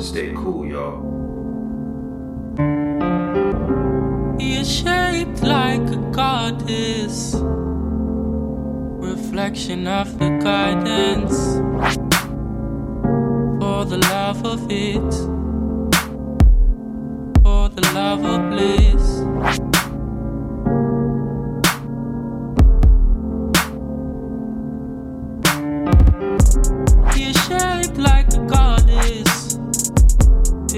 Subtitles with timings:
[0.00, 1.02] Stay cool, y'all.
[4.38, 7.34] You're shaped like a goddess,
[9.00, 11.56] reflection of the guidance.
[13.60, 15.12] For the love of it,
[17.42, 19.17] for the love of bliss.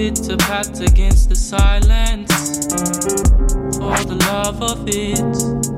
[0.09, 2.65] To pat against the silence
[3.77, 5.70] for the love of it,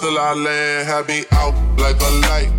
[0.00, 0.88] till I land.
[0.88, 2.50] Had me out like a light,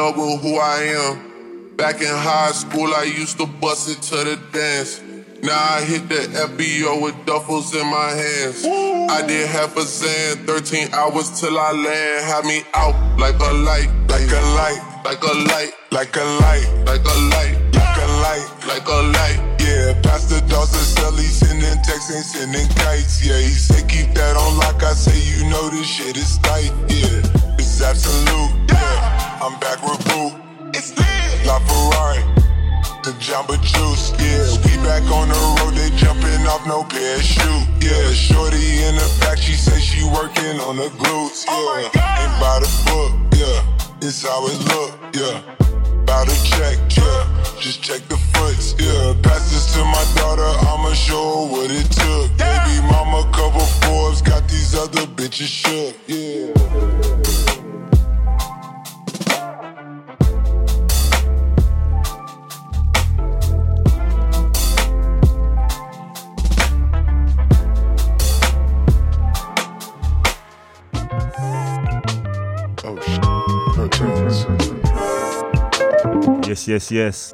[0.00, 1.76] Love with who I am.
[1.76, 4.98] Back in high school, I used to bust it to the dance.
[5.42, 8.64] Now I hit the FBO with duffels in my hands.
[8.64, 12.24] I did half a zan, 13 hours till I land.
[12.24, 16.64] Had me out like a light, like a light, like a light, like a light,
[16.88, 19.38] like a light, like a light, like a light.
[19.60, 23.20] Yeah, Pastor Dawson Sully sending texts and sending kites.
[23.20, 24.82] Yeah, he said keep that on lock.
[24.82, 26.72] I say you know this shit is tight.
[26.88, 28.72] Yeah, it's absolute.
[28.72, 28.89] Yeah,
[29.42, 30.36] I'm back with boo.
[30.74, 31.46] It's lit.
[31.46, 32.20] La Ferrari,
[33.02, 34.44] the Jamba Juice, yeah.
[34.68, 38.12] We back on the road, they jumping off no parachute, yeah.
[38.12, 41.56] Shorty in the back, she say she working on the glutes, yeah.
[41.56, 44.06] Oh my Ain't by the book, yeah.
[44.06, 45.40] It's how it look, yeah.
[46.04, 47.24] By the check, yeah.
[47.58, 49.16] Just check the foots, yeah.
[49.22, 52.30] Pass this to my daughter, I'ma show her what it took.
[52.38, 52.66] Yeah.
[52.68, 56.52] Baby mama, couple Forbes, got these other bitches shook, yeah.
[76.60, 77.32] Yes, yes, yes.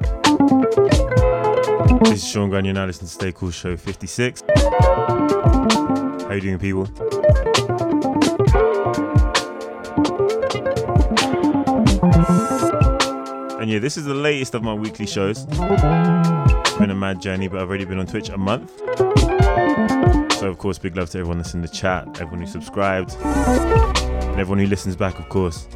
[1.99, 4.41] This is Sean Gunn, you're now listening to Stay Cool Show 56.
[4.55, 6.85] How you doing, people?
[13.59, 15.45] And yeah, this is the latest of my weekly shows.
[15.49, 18.71] It's been a mad journey, but I've already been on Twitch a month.
[20.39, 24.39] So, of course, big love to everyone that's in the chat, everyone who subscribed, and
[24.39, 25.67] everyone who listens back, of course.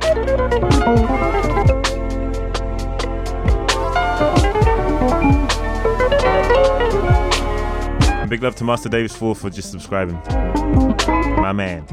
[8.31, 10.15] big love to Master Davis Fool for just subscribing.
[11.35, 11.85] My man.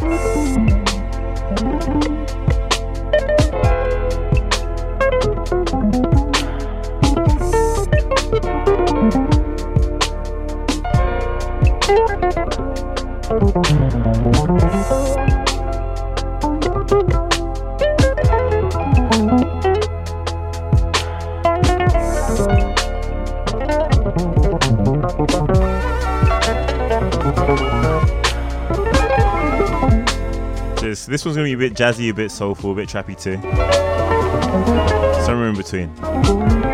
[31.39, 33.41] gonna be a bit jazzy, a bit soulful, a bit trappy too.
[35.25, 36.68] Somewhere in between.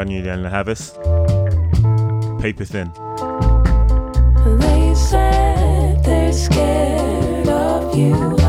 [0.00, 0.94] by Julian Lehavis.
[2.40, 2.90] Paper Thin.
[4.60, 8.39] They said they're scared of you.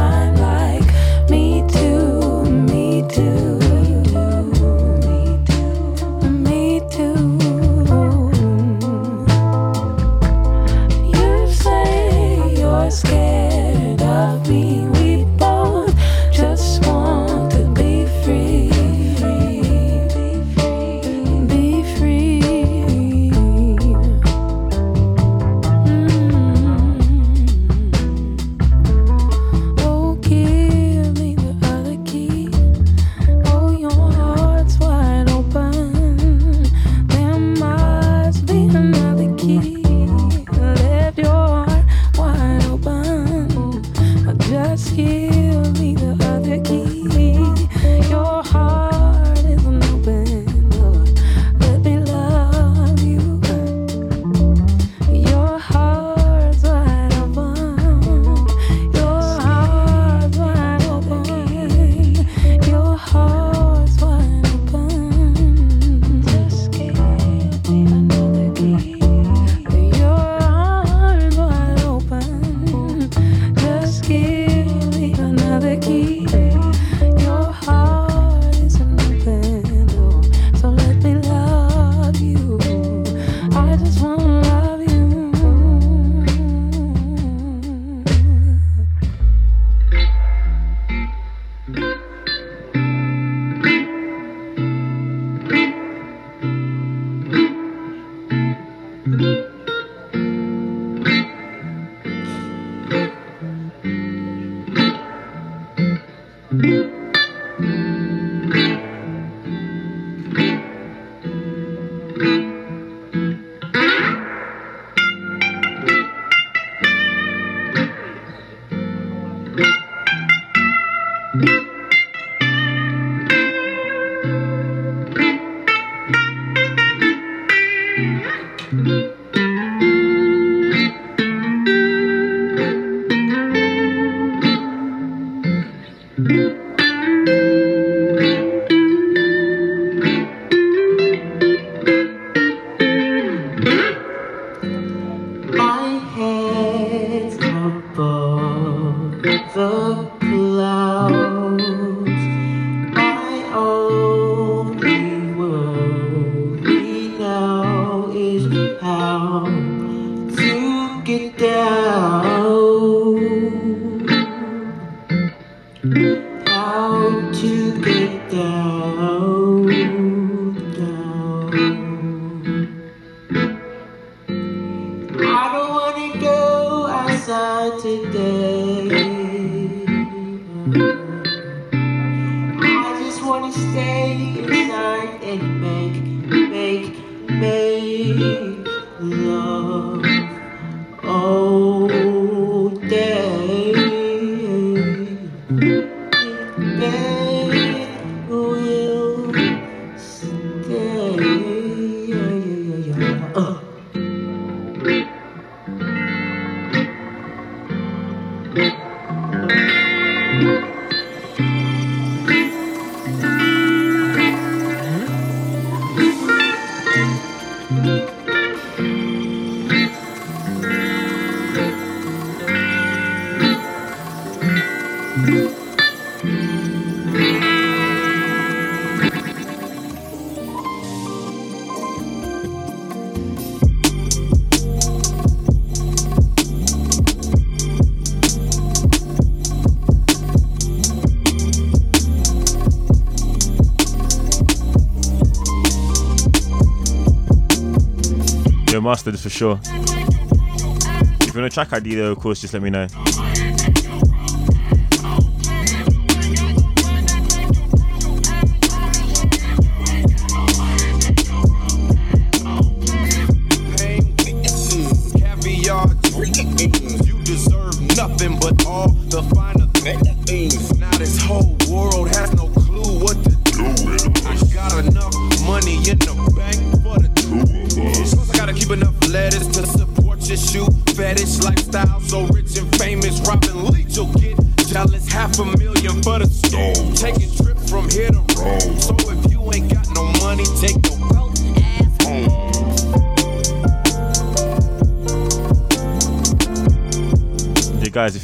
[248.92, 249.58] mastered for sure.
[249.64, 252.88] If you want to track ID though, of course, just let me know.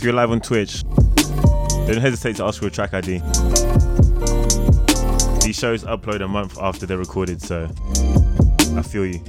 [0.08, 0.86] You're live on Twitch,
[1.86, 3.20] don't hesitate to ask for a track ID.
[5.46, 7.70] These shows upload a month after they're recorded, so
[8.78, 9.22] I feel you.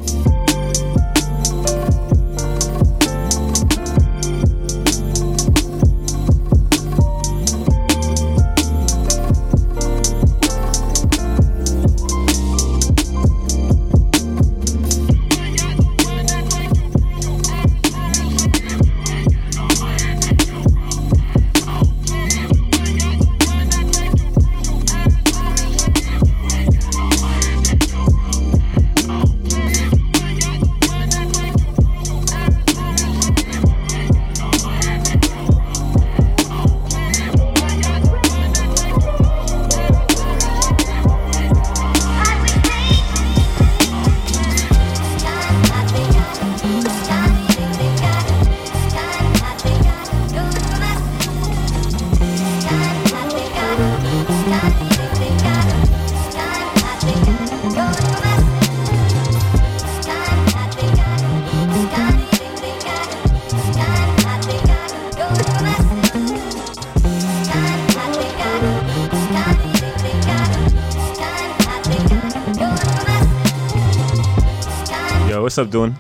[75.59, 75.97] What's up, Dawn?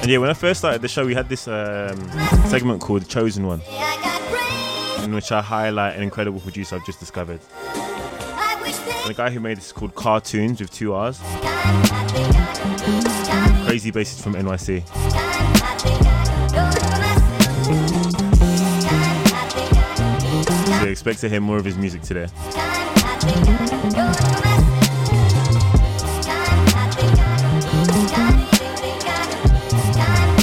[0.00, 2.10] And yeah, when I first started the show, we had this um,
[2.48, 3.60] segment called The Chosen One,
[5.04, 7.40] in which I highlight an incredible producer I've just discovered.
[7.66, 11.18] And the guy who made this is called Carrtoons with two R's.
[13.66, 14.88] Crazy bassist from NYC.
[20.80, 22.28] So expect to hear more of his music today.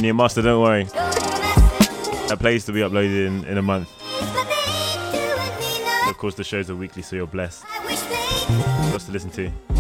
[0.06, 0.84] Yeah, Master, don't worry.
[0.84, 3.90] That plays to be uploaded in, in a month.
[6.08, 7.66] Of course, the shows are weekly, so you're blessed.
[8.92, 9.75] Lots to listen to.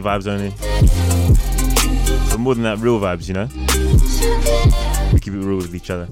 [0.00, 0.54] Vibes only.
[2.30, 3.48] But more than that, real vibes, you know?
[5.12, 6.08] We keep it real with each other.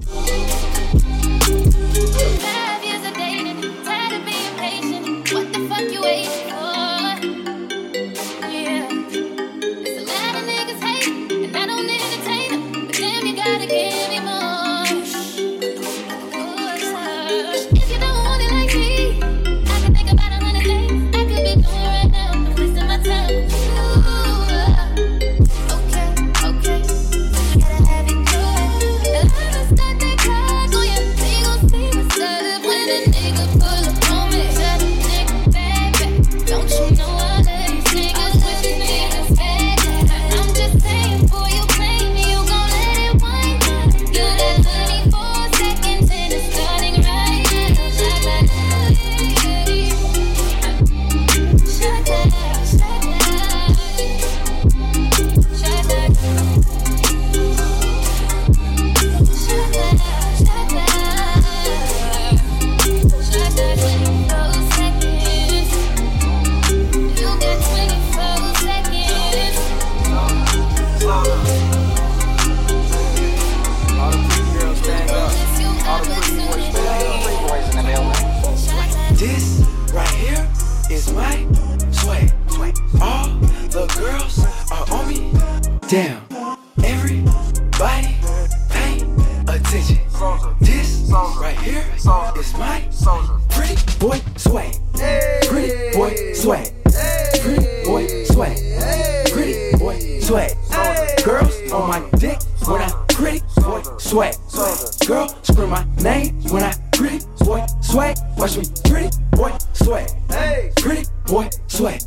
[110.39, 110.75] Swag.
[110.75, 112.01] Pretty boy swag.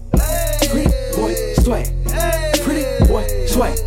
[0.70, 1.86] Pretty boy swag.
[2.62, 3.78] Pretty boy swag.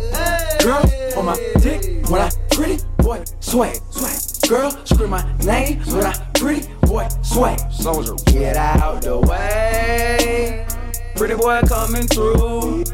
[0.60, 0.82] Girl
[1.16, 3.76] on my dick when I pretty boy swag.
[4.48, 7.58] Girl scream my name when I pretty boy swag.
[7.72, 10.66] Soldier, get out the way.
[11.16, 12.84] Pretty boy coming through.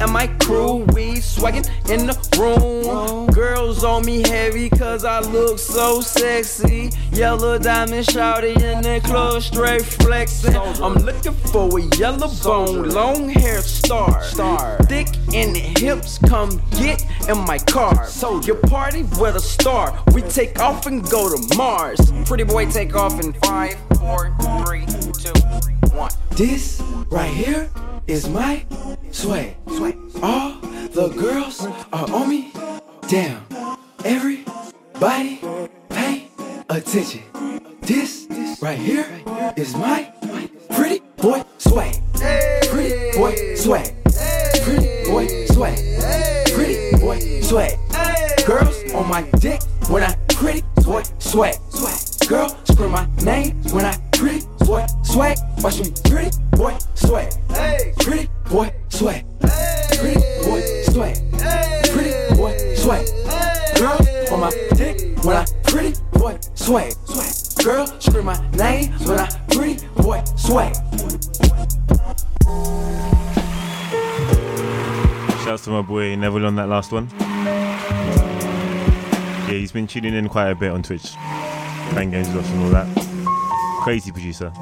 [0.00, 3.26] And my crew, we swaggin' in the room.
[3.28, 6.90] Girls on me heavy cause I look so sexy.
[7.12, 10.54] Yellow diamond shouty in the club, straight flexin'.
[10.82, 14.22] I'm looking for a yellow bone, long hair star.
[14.22, 14.78] Star.
[14.84, 18.06] Thick in the hips, come get in my car.
[18.06, 20.02] So your party with a star.
[20.12, 22.12] We take off and go to Mars.
[22.26, 25.32] Pretty boy take off in five, four, three, two,
[25.94, 26.10] one.
[26.32, 26.80] This
[27.10, 27.70] right here
[28.06, 28.64] is my
[29.14, 29.56] swag.
[29.68, 29.96] Swag.
[30.22, 30.52] All
[30.90, 32.52] the girls are on me.
[33.08, 33.46] Damn.
[34.04, 35.40] Everybody
[35.88, 36.28] pay
[36.68, 37.22] attention.
[37.80, 38.26] This
[38.60, 39.06] right here
[39.56, 40.12] is my
[40.74, 41.94] pretty boy swag.
[42.68, 43.94] Pretty boy swag.
[44.62, 45.78] Pretty boy swag.
[46.52, 47.78] Pretty boy swag.
[48.44, 51.54] Girls on my dick when I pretty boy swag.
[52.28, 55.38] Girl scream my name when I pretty boy swag.
[55.58, 57.32] Watch me pretty boy swag.
[57.98, 59.24] Pretty boy swag.
[59.98, 61.16] Pretty boy swag.
[61.90, 63.06] Pretty boy swag.
[63.76, 63.98] Girl
[64.32, 66.94] on my dick when I pretty boy swag.
[67.62, 70.74] Girl scream my name when I pretty boy swag.
[75.44, 77.08] Shouts to my boy Neville on that last one.
[79.46, 81.12] Yeah, he's been tuning in quite a bit on Twitch,
[81.90, 82.88] playing games us and all that.
[83.82, 84.52] Crazy producer.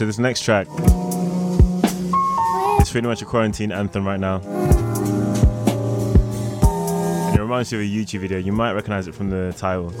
[0.00, 0.66] So this next track
[2.80, 4.36] is pretty much a quarantine anthem right now.
[7.26, 8.38] And it reminds you of a YouTube video.
[8.38, 9.92] You might recognize it from the title.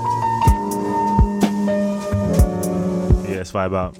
[3.28, 3.99] Yeah, let's vibe out.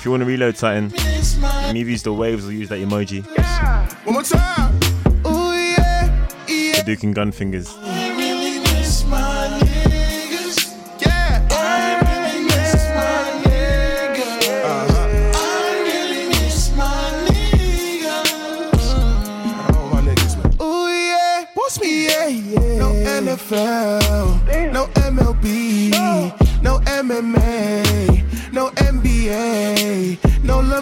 [0.00, 2.78] If you want to reload something, Miss my you use the waves or use that
[2.78, 3.22] emoji.
[4.06, 4.74] One more time.
[5.26, 6.76] Ooh yeah, yeah.
[6.76, 7.68] The Duke and Gun fingers.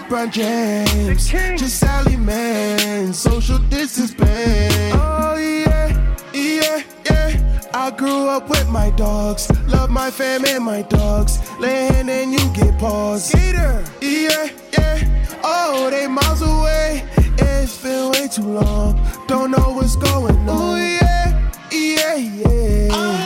[0.09, 1.29] LeBron James.
[1.29, 3.13] Just Sally Man.
[3.13, 4.99] Social distance band.
[4.99, 6.17] Oh yeah.
[6.33, 7.69] Yeah, yeah.
[7.75, 9.51] I grew up with my dogs.
[9.67, 11.39] Love my fam and my dogs.
[11.59, 13.35] Lay hand and you get paused.
[13.35, 13.85] Gator.
[14.01, 15.39] Yeah, yeah.
[15.45, 17.05] Oh, they miles away.
[17.41, 18.99] It's been way too long.
[19.27, 20.79] Don't know what's going oh, on.
[20.79, 22.89] Ooh, yeah, yeah, yeah.
[22.93, 23.18] I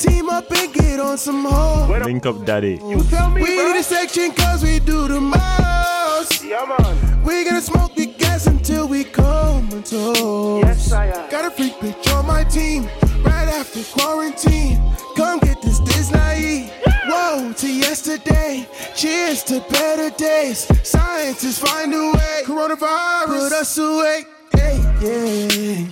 [0.00, 2.04] team up and get on some hoes.
[2.04, 2.80] Link up, daddy.
[2.82, 6.42] You tell me, we need a section cause we do the most.
[6.42, 7.22] Yeah, man.
[7.22, 10.64] We gonna smoke the gas until we comatose.
[10.64, 11.30] Yes, I am.
[11.30, 12.88] Got a freak bitch on my team
[13.22, 14.80] right after quarantine.
[15.16, 16.70] Come get this Disney.
[17.06, 18.66] Whoa, to yesterday.
[18.94, 20.66] Cheers to better days.
[20.82, 22.42] Scientists find a way.
[22.44, 24.24] Coronavirus put us away.
[24.52, 25.86] Hey, yeah.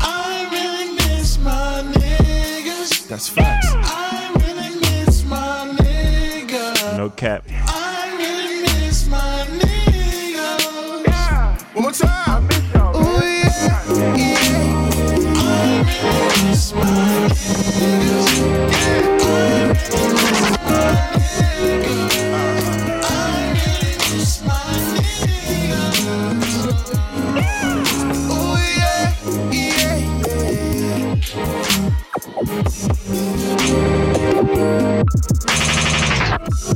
[0.00, 1.82] I really miss my
[2.78, 3.08] niggas.
[3.08, 3.66] That's facts.
[3.72, 6.96] I really miss my niggas.
[6.96, 7.44] No cap.
[7.50, 11.06] I really miss my niggas.
[11.74, 12.44] One more time.
[12.44, 14.46] Ooh, yeah, yeah.
[15.36, 16.84] I really miss my.
[28.70, 29.12] Yeah,
[29.52, 29.96] yeah,
[31.24, 31.67] yeah,
[32.46, 32.68] Thank
[35.42, 35.47] you.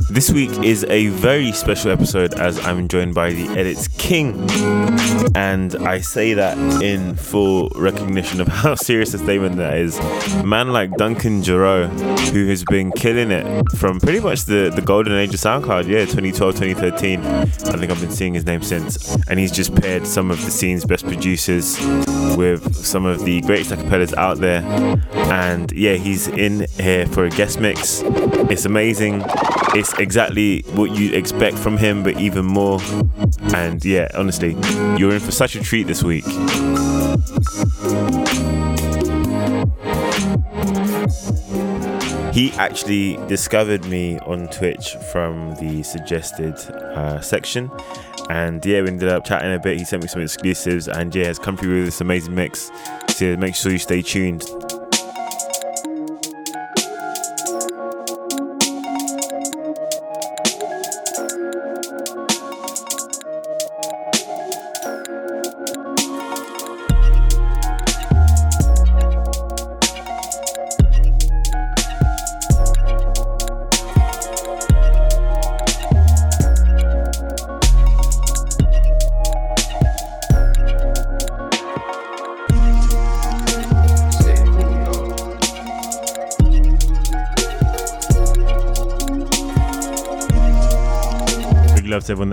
[0.09, 4.47] This week is a very special episode as I'm joined by the Edits King.
[5.35, 9.97] And I say that in full recognition of how serious a statement that is.
[10.35, 11.87] A man like Duncan Giroux,
[12.31, 16.05] who has been killing it from pretty much the, the golden age of SoundCloud, yeah,
[16.05, 17.19] 2012, 2013.
[17.25, 19.15] I think I've been seeing his name since.
[19.27, 21.77] And he's just paired some of the scene's best producers
[22.37, 24.61] with some of the greatest acapellas out there.
[25.33, 28.01] And yeah, he's in here for a guest mix.
[28.49, 29.23] It's amazing.
[29.75, 32.79] It's exactly what you expect from him, but even more.
[33.55, 34.55] And yeah, honestly,
[34.97, 36.25] you're in for such a treat this week.
[42.33, 46.55] He actually discovered me on Twitch from the suggested
[46.95, 47.71] uh, section.
[48.29, 49.77] And yeah, we ended up chatting a bit.
[49.77, 52.71] He sent me some exclusives and yeah, has come through with this amazing mix.
[53.09, 54.43] So make sure you stay tuned.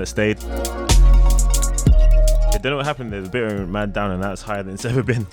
[0.01, 0.43] That stayed.
[2.53, 3.13] I don't know what happened.
[3.13, 5.27] There's a bit of a man down, and that's higher than it's ever been.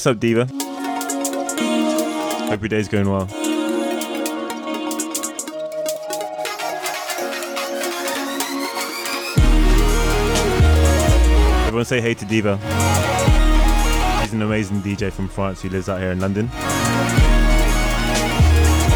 [0.00, 0.46] What's up, Diva?
[2.46, 3.28] Hope your day's going well.
[11.66, 12.56] Everyone say hey to Diva.
[14.22, 16.48] She's an amazing DJ from France who lives out here in London.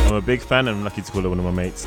[0.06, 1.84] I'm a big fan and I'm lucky to call her one of my mates.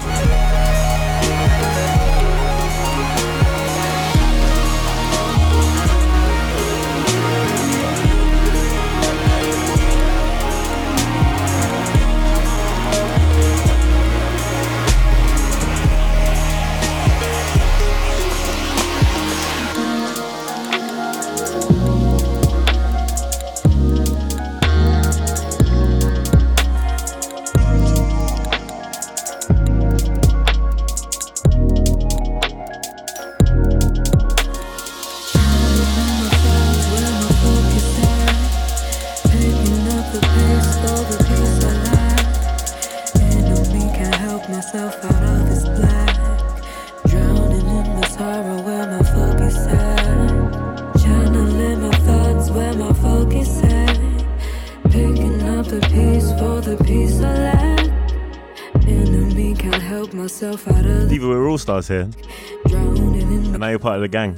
[64.07, 64.35] gang.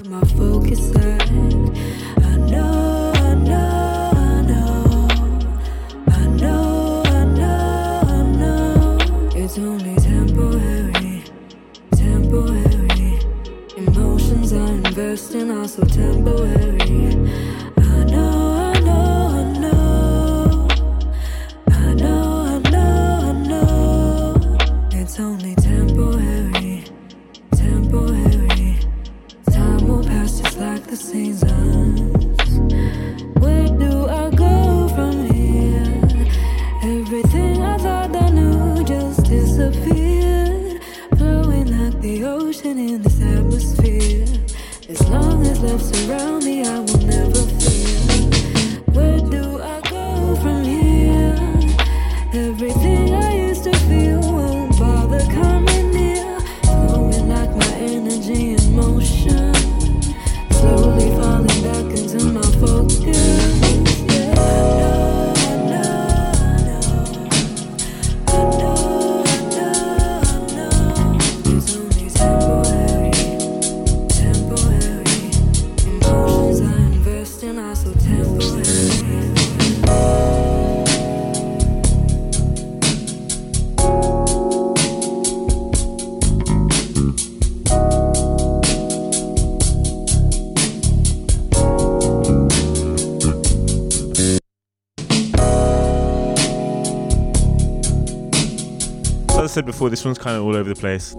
[99.79, 101.15] before, this one's kind of all over the place.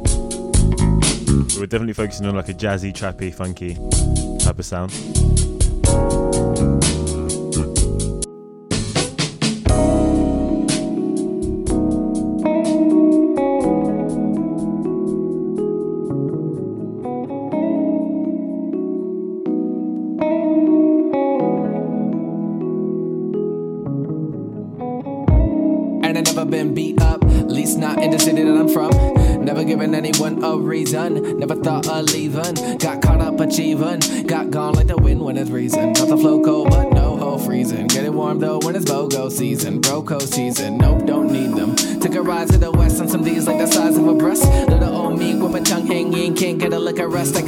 [1.59, 3.77] We're definitely focusing on like a jazzy, trappy, funky
[4.45, 5.50] type of sound.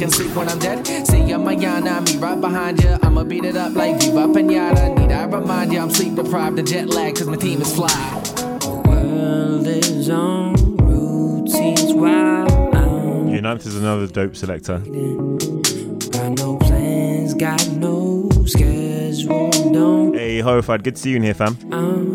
[0.03, 0.85] can sleep when I'm dead.
[1.07, 2.97] See ya mañana, me right behind ya.
[3.01, 4.93] I'ma beat it up like Viva Pinata.
[4.97, 7.87] Need I remind ya, I'm sleep deprived of jet lag, cause my team is fly.
[8.35, 13.29] The world is on routines while I'm.
[13.29, 14.79] United is another dope selector.
[14.79, 20.13] Got no plans, got no schedule, don't.
[20.13, 21.57] Hey, Horrified, good to see you in here, fam.
[21.71, 22.12] I'm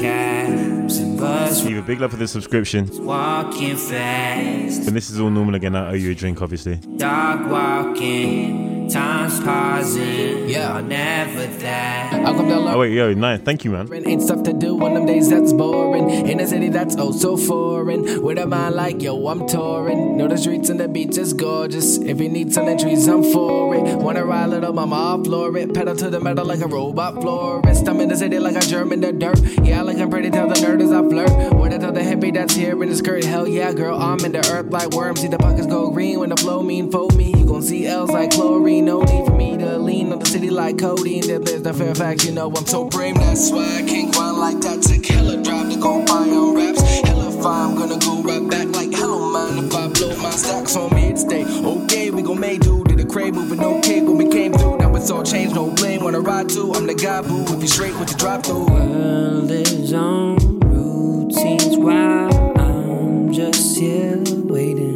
[0.00, 2.88] cabs, and bus Steve, a big love for the subscription.
[3.04, 6.76] walking fast, When this is all normal again, I owe you a drink, obviously.
[6.96, 10.48] dog walking, time's pausing.
[10.48, 12.12] Yeah, I'll never that.
[12.12, 13.40] I'll come down Oh wait, yo, nice.
[13.40, 13.92] Thank you, man.
[13.92, 16.10] Ain't stuff to do on them days that's boring.
[16.10, 18.22] In a city that's oh so foreign.
[18.22, 20.16] With a mind like yo, I'm touring.
[20.16, 21.98] Know the streets and the beach is gorgeous.
[21.98, 23.96] If you need sun and trees, I'm for it.
[23.96, 25.72] Wanna ride little mama, I'll floor it.
[25.72, 27.88] Pedal to the metal like a robot florist.
[27.88, 29.40] I'm in the city like a germ in the dirt.
[29.62, 31.54] Yeah, like I'm pretty, tell the nerd as I flirt.
[31.54, 33.24] Wanna tell the hippie that's here in the skirt.
[33.24, 35.20] Hell yeah, girl, I'm in the earth like worms.
[35.20, 37.34] See the pockets go green when the flow mean for me.
[37.36, 38.79] You gon' see L's like chlorine.
[38.80, 40.78] No need for me to lean on the city like.
[40.78, 43.14] Then there's the Fairfax, you know I'm so supreme.
[43.14, 45.06] That's why I can't grind like that.
[45.06, 46.82] Hella drive to go buy on raps.
[47.06, 49.64] Hella fine, I'm gonna go right back like hello man.
[49.64, 52.82] If I blow my stacks on me to stay okay, we gon' make do.
[52.84, 54.78] Did a crave moving okay when we came through.
[54.78, 56.02] Now it's all changed, no blame.
[56.02, 56.72] Wanna ride too?
[56.74, 57.42] I'm the guy boo.
[57.54, 58.66] If you straight with the drop through.
[58.66, 64.89] World is on routines while I'm just here waiting.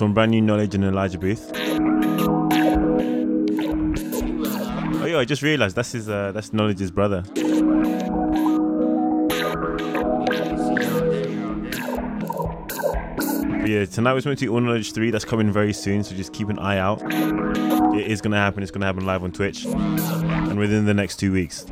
[0.00, 0.06] Yeah.
[0.06, 1.50] One, brand new knowledge and Elijah Booth.
[5.02, 7.22] Oh, yo, I just realized that's his, uh, that's Knowledge's brother.
[7.22, 7.36] But
[13.68, 15.10] yeah, tonight we're supposed to All Knowledge 3.
[15.10, 17.02] That's coming very soon, so just keep an eye out.
[17.02, 18.62] It is going to happen.
[18.62, 19.66] It's going to happen live on Twitch.
[19.66, 21.66] And within the next two weeks.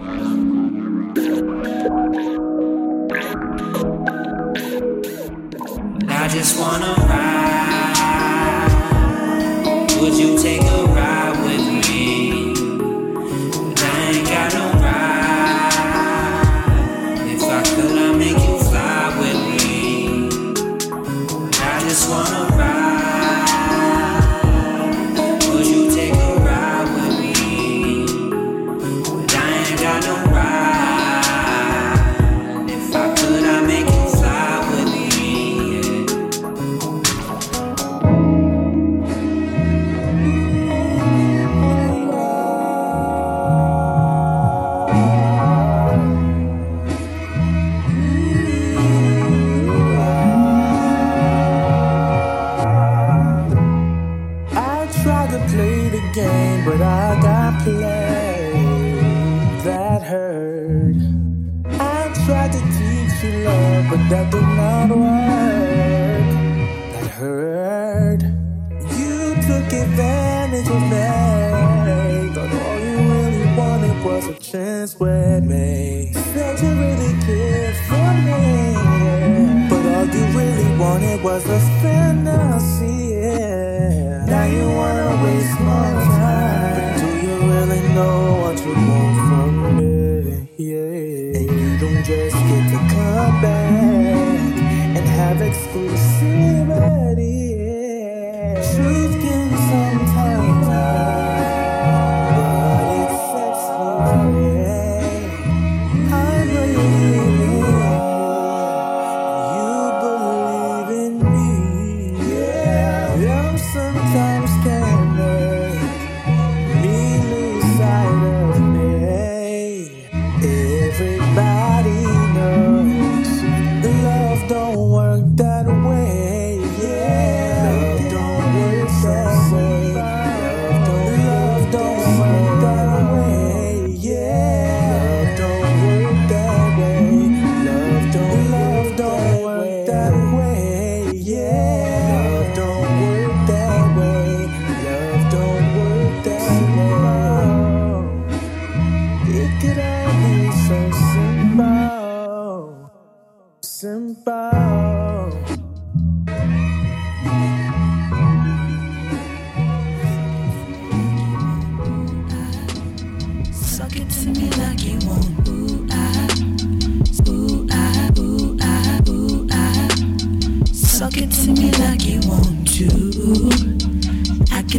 [6.11, 7.38] I just wanna ride.
[10.19, 11.18] You take a ride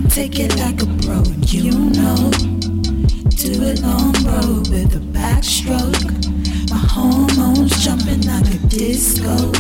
[0.09, 2.31] Take it like a pro, you know.
[3.35, 6.11] Do it long, bro, with a backstroke.
[6.69, 9.51] My hormones jumping like a disco.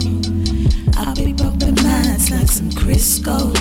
[0.97, 3.53] I'll be bumping minds like some Crisco.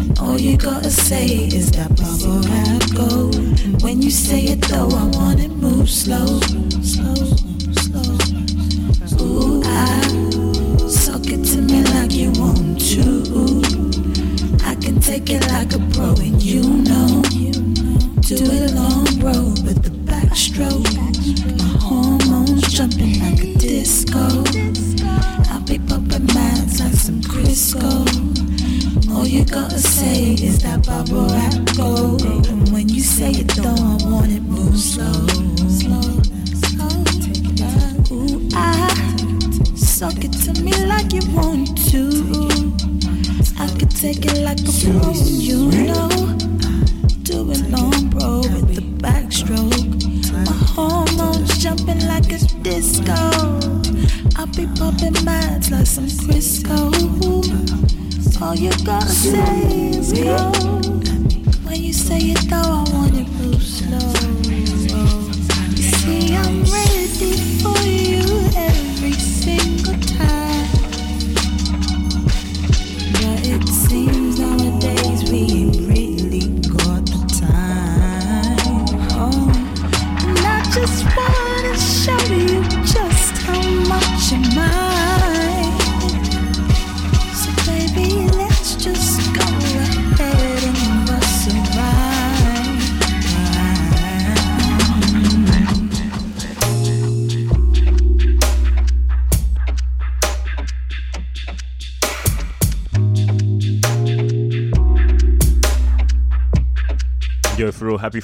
[0.00, 3.30] And all you gotta say is that bubble wrap go.
[3.64, 6.40] And when you say it though, I want it move slow,
[6.80, 7.53] slow.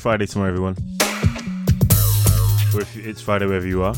[0.00, 0.76] Friday tomorrow, everyone.
[2.72, 3.94] Or if it's Friday wherever you are.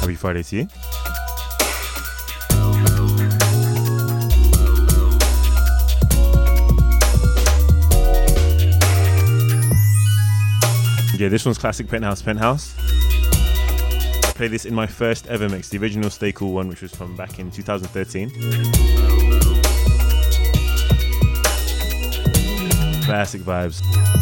[0.00, 0.68] Happy Friday to you.
[11.16, 12.74] Yeah, this one's classic Penthouse Penthouse.
[12.80, 16.92] I played this in my first ever mix, the original Stay Cool one, which was
[16.92, 19.67] from back in 2013.
[23.08, 24.17] Classic vibes.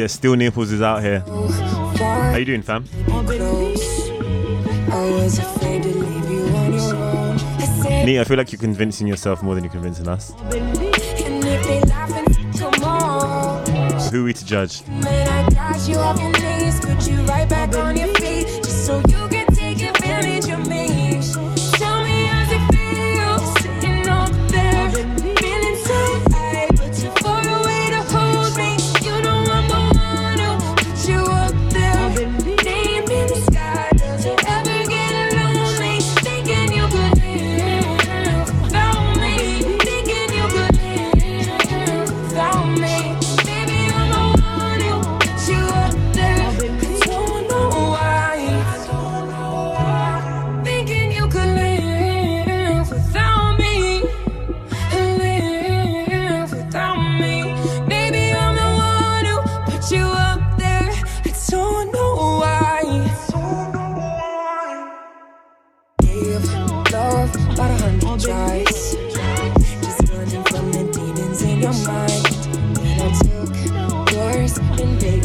[0.00, 1.20] yeah, Steel Naples is out here.
[1.20, 2.84] How you doing, fam?
[8.06, 10.32] Neat, I feel like you're convincing yourself more than you're convincing us.
[14.10, 14.82] Who are we to judge?
[68.18, 68.94] choice.
[69.84, 72.26] Just running from the demons in your mind.
[72.98, 73.52] I took
[74.12, 75.20] yours and they.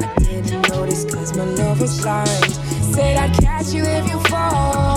[0.00, 2.28] I didn't notice cause my love was blind.
[2.94, 4.96] Said I'd catch you if you fall.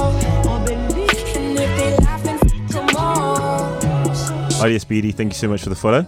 [5.19, 6.05] Thank you so much for the follow.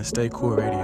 [0.00, 0.79] to stay cool radio.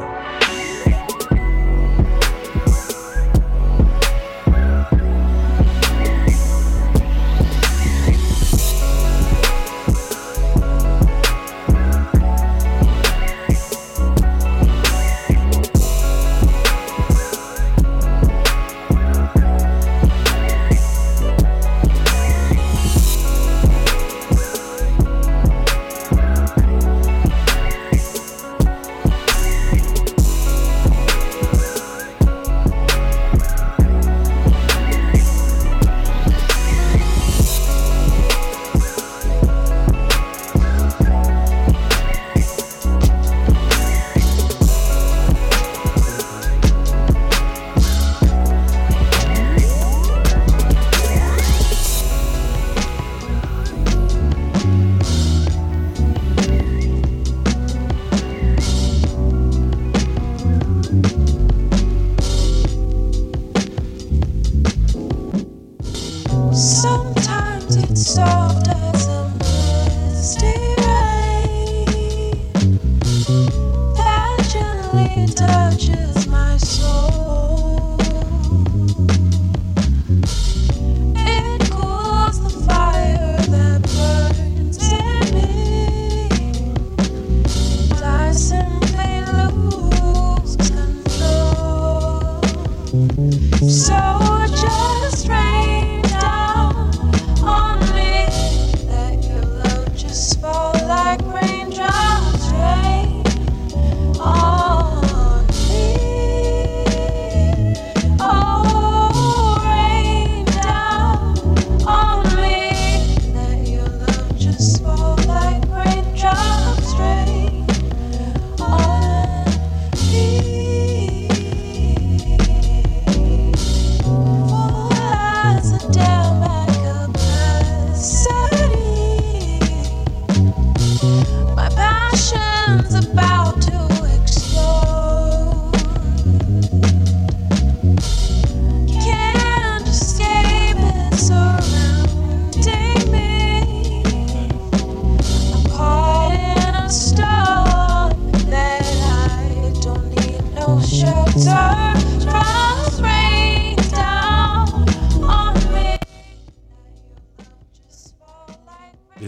[150.66, 150.82] This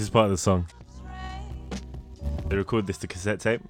[0.02, 0.66] is part of the song.
[2.48, 3.60] They record this to cassette tape.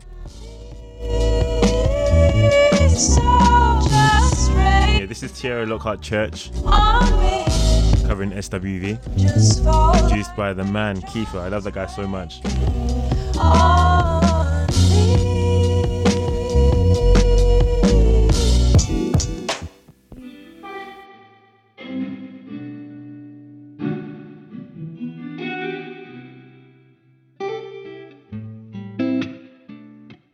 [4.96, 6.50] Yeah, this is Tierra Lockhart Church
[8.06, 8.98] covering SWV,
[10.00, 11.40] produced by the man Kiefer.
[11.40, 12.40] I love that guy so much.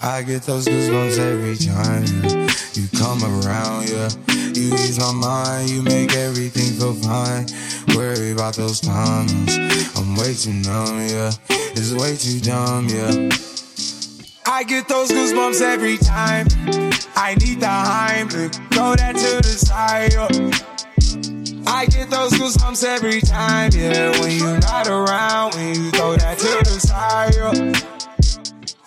[0.06, 2.04] I get those goosebumps every time
[2.74, 4.10] you come around, yeah.
[4.52, 7.46] You ease my mind, you make everything feel fine.
[7.96, 9.56] Worry about those times,
[9.96, 11.32] I'm way too numb, yeah.
[11.48, 13.30] It's way too dumb, yeah.
[14.46, 16.48] I get those goosebumps every time.
[17.16, 20.12] I need the Heimlich, throw that to the side.
[20.12, 21.64] yeah.
[21.66, 24.10] I get those goosebumps every time, yeah.
[24.20, 27.34] When you're not around, when you throw that to the side.
[27.36, 27.94] yeah.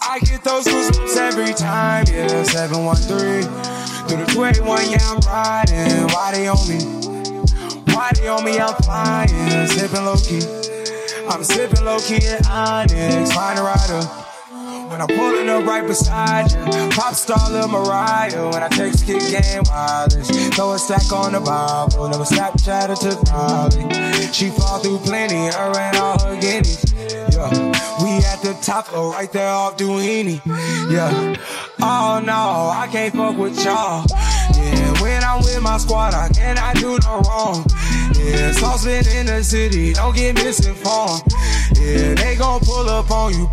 [0.10, 2.44] I get those goosebumps every time, yeah.
[2.44, 3.44] 713
[4.08, 6.08] through the 281, yeah, I'm riding.
[6.08, 6.80] Why they on me?
[7.94, 8.58] Why they on me?
[8.58, 10.40] I'm flying, sipping low key.
[11.28, 14.28] I'm sipping low key at Onyx, find a rider.
[14.88, 18.50] When I'm pulling up right beside you, pop star Lil Mariah.
[18.50, 22.08] When I text kick game wireless, throw a stack on the Bible.
[22.08, 24.32] Never Snapchat or took Molly.
[24.32, 26.97] She fall through plenty, her and all her guineas.
[27.32, 27.50] Yeah,
[28.04, 30.42] we at the top floor, right there off Doheny.
[30.92, 31.36] Yeah,
[31.82, 34.06] oh no, I can't fuck with y'all.
[34.56, 37.66] Yeah, when I'm with my squad, I cannot do no wrong.
[38.16, 41.24] Yeah, saucepan in the city, don't get misinformed.
[41.76, 43.50] Yeah, they gon' pull up on you.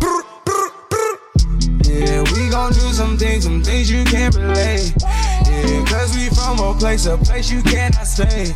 [1.97, 4.93] Yeah, we gon' do some things, some things you can't relate.
[4.99, 8.51] Yeah, cause we from a place, a place you cannot stay.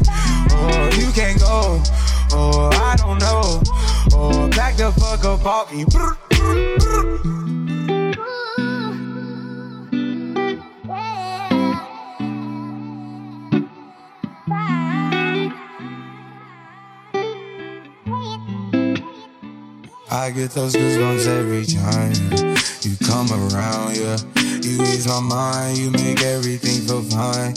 [0.51, 1.81] Or you can't go,
[2.35, 3.61] or I don't know.
[4.17, 7.48] Or back the fuck up off me.
[20.11, 22.13] I get those goosebumps every time
[22.81, 24.17] you come around, yeah.
[24.61, 27.53] You ease my mind, you make everything feel fine.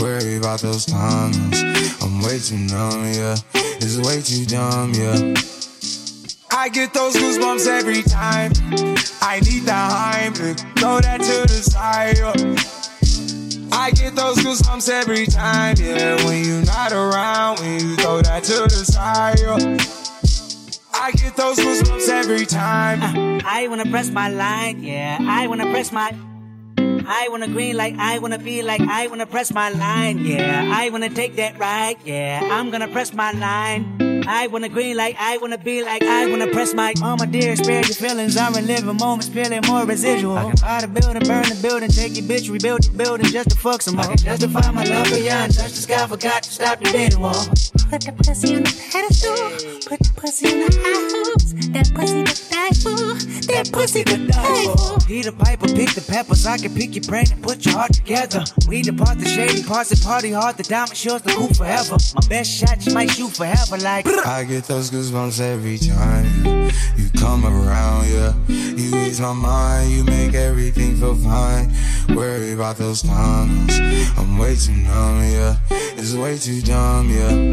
[0.00, 1.62] Worry about those times,
[2.00, 3.36] I'm way too numb, yeah.
[3.54, 5.34] It's way too dumb, yeah.
[6.52, 8.52] I get those goosebumps every time.
[9.20, 12.18] I need the Heimlich, throw that to the side.
[12.18, 13.76] yeah.
[13.76, 16.24] I get those goosebumps every time, yeah.
[16.24, 19.40] When you're not around, when you throw that to the side.
[19.40, 20.05] yeah.
[21.06, 23.00] I get those goosebumps every time.
[23.00, 25.18] Uh, I wanna press my line, yeah.
[25.20, 26.12] I wanna press my.
[26.78, 30.68] I wanna green like I wanna be like I wanna press my line, yeah.
[30.74, 32.40] I wanna take that ride, yeah.
[32.50, 34.05] I'm gonna press my line.
[34.28, 36.94] I wanna green like I wanna be like I wanna press my.
[36.98, 38.36] Mama dear, spare your feelings.
[38.36, 40.36] I'm reliving moments, feeling more residual.
[40.36, 43.50] I can buy the building, burn the building, take your bitch, rebuild the building just
[43.50, 44.04] to fuck some more.
[44.04, 47.46] I can justify my love beyond touch the sky, forgot to stop the dating wall.
[47.90, 49.36] Put the pussy on the pedestal.
[49.88, 51.66] Put the pussy in the house.
[51.68, 53.52] That pussy to die for.
[53.52, 55.06] That pussy to die for.
[55.06, 56.46] Peter Piper, pick the peppers.
[56.46, 58.44] I can pick your brain and put your heart together.
[58.68, 60.56] We depart the shady parts and party hard.
[60.56, 61.96] The diamond shows the cool forever.
[62.14, 63.76] My best shot just might shoot forever.
[63.78, 68.34] Like I get those goosebumps every time you come around, yeah.
[68.48, 71.72] You ease my mind, you make everything feel fine.
[72.14, 73.78] Worry about those times,
[74.16, 75.56] I'm way too numb, yeah.
[75.70, 77.52] It's way too dumb, yeah.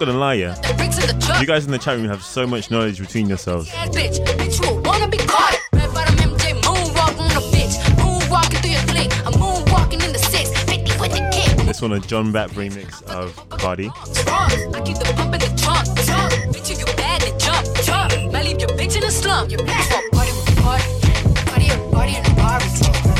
[0.00, 0.56] gonna lie, yeah.
[1.40, 3.70] You guys in the chat room have so much knowledge between yourselves.
[11.66, 13.90] This one, a John Bat remix of Body.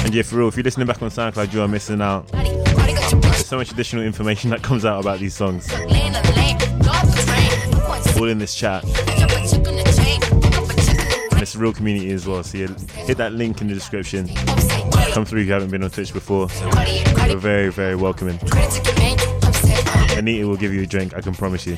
[0.03, 2.26] And yeah, for real, if you're listening back on SoundCloud, you are missing out.
[2.28, 5.68] There's so much additional information that comes out about these songs
[8.29, 8.85] in this chat.
[11.33, 12.43] And it's a real community as well.
[12.43, 12.68] So yeah,
[13.07, 14.29] hit that link in the description.
[15.12, 16.49] Come through if you haven't been on Twitch before.
[17.27, 18.39] We're very, very welcoming.
[20.16, 21.77] Anita will give you a drink, I can promise you.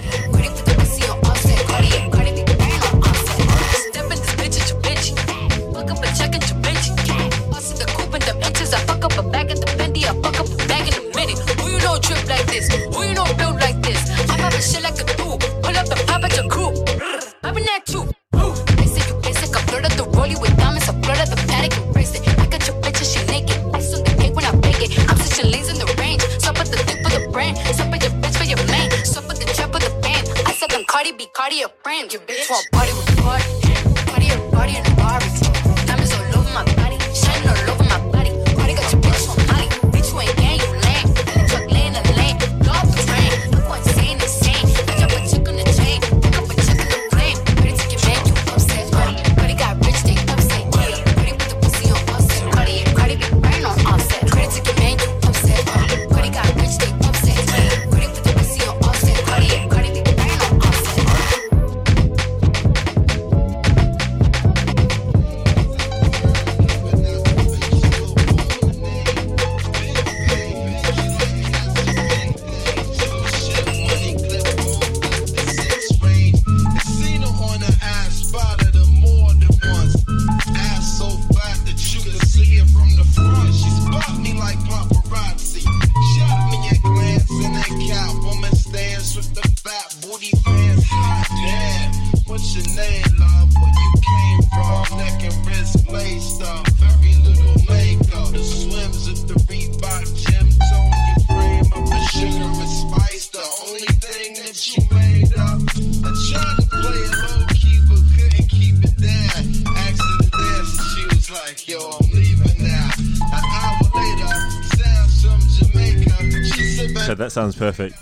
[117.53, 117.97] sounds perfect.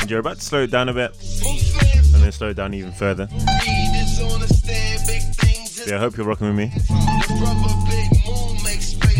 [0.00, 1.12] And you're about to slow it down a bit,
[2.14, 3.28] and then slow it down even further.
[5.86, 6.70] Yeah, I hope you're rocking with me.
[6.74, 6.88] If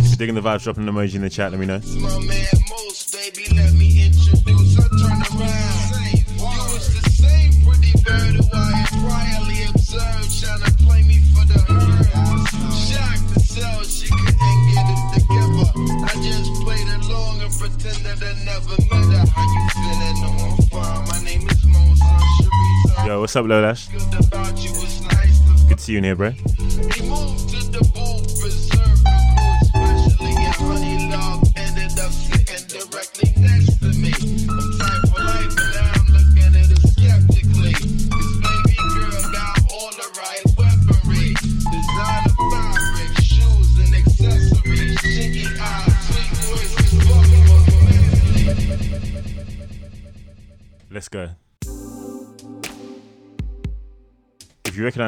[0.06, 1.80] you're digging the vibes, drop an emoji in the chat, let me know.
[23.28, 23.90] what's up, Lolash?
[25.68, 26.32] Good to see you in here, bro.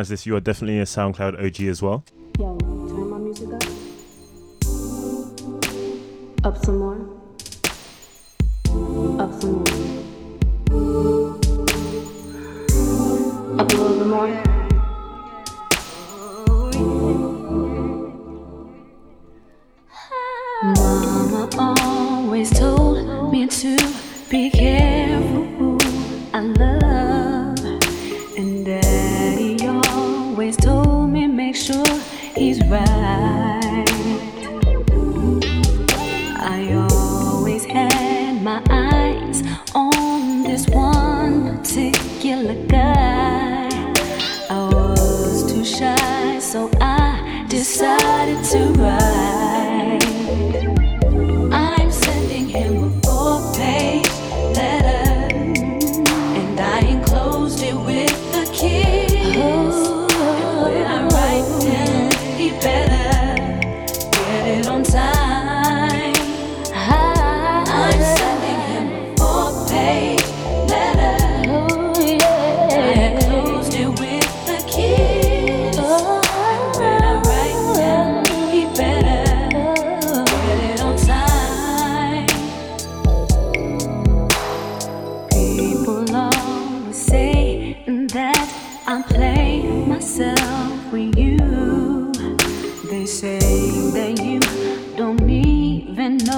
[0.01, 2.05] recognize this, you are definitely a SoundCloud OG as well.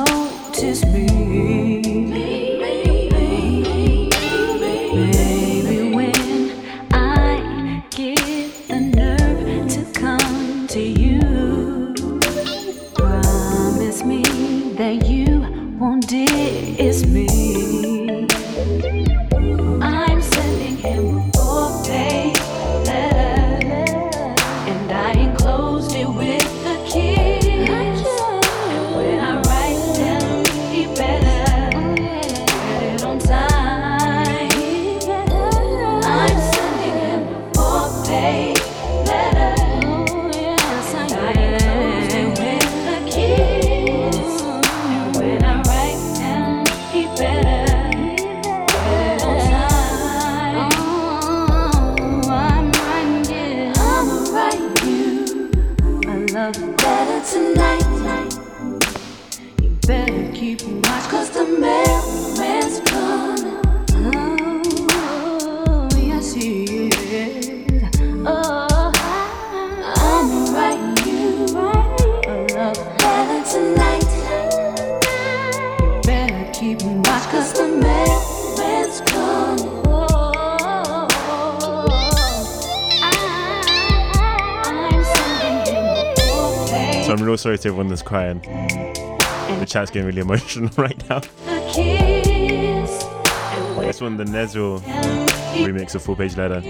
[0.05, 2.52] notice me.
[87.65, 88.41] Everyone that's crying.
[88.41, 91.21] The chat's getting really emotional right now.
[93.81, 94.81] This one, the Nezzo
[95.65, 96.61] remix of Full Page Letter.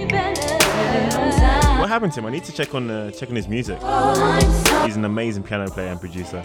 [1.80, 2.26] What happened to him?
[2.26, 3.78] I need to check on uh, check on his music.
[4.84, 6.43] He's an amazing piano player and producer.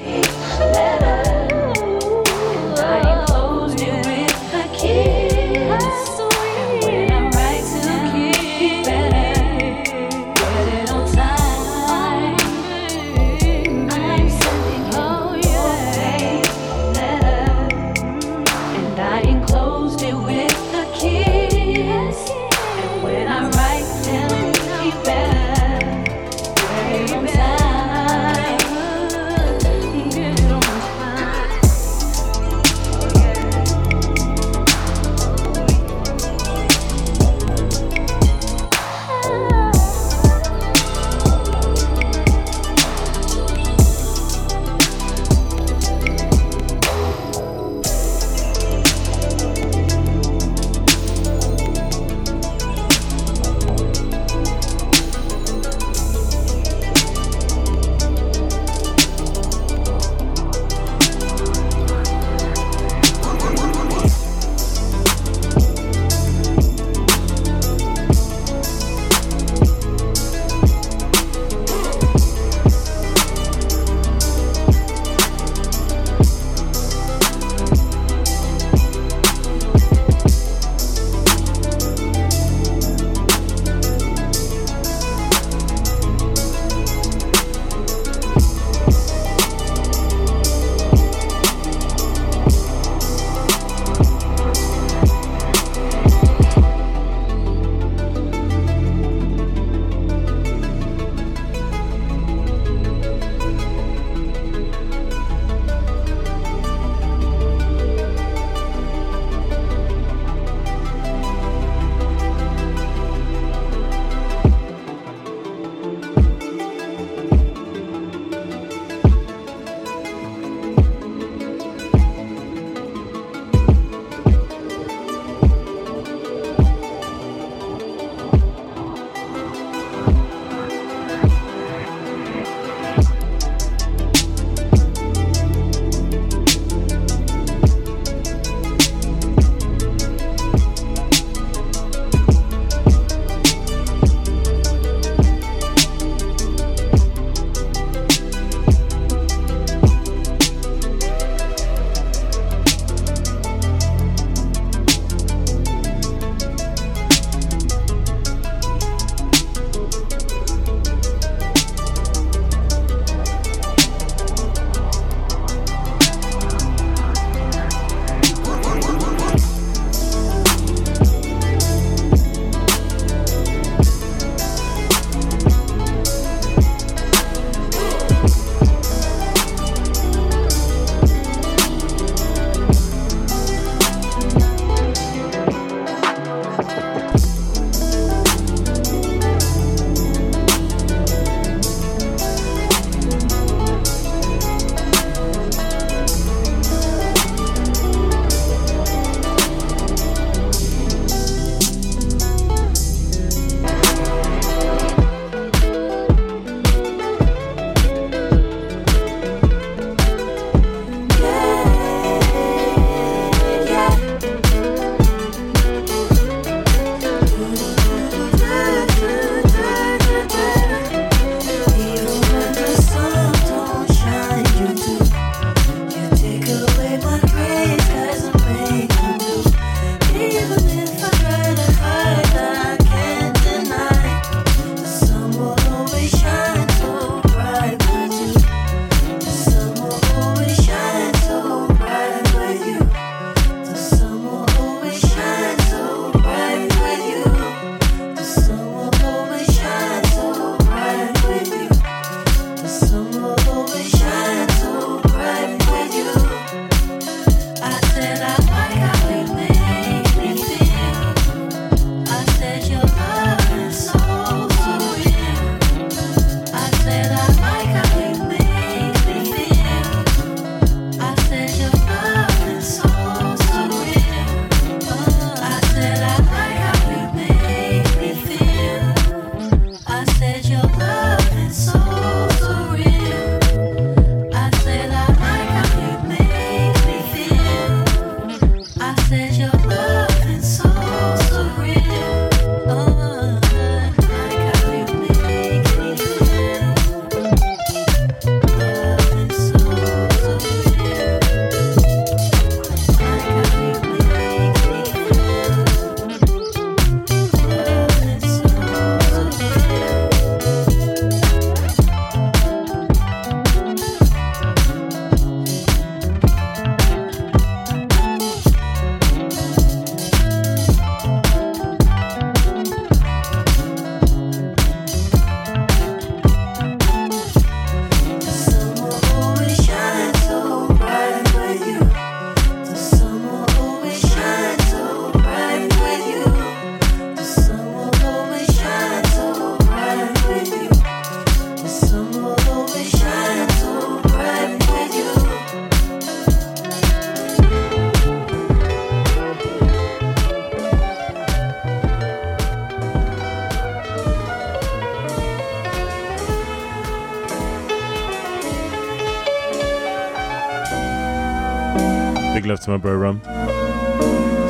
[362.67, 363.21] To my bro Rum.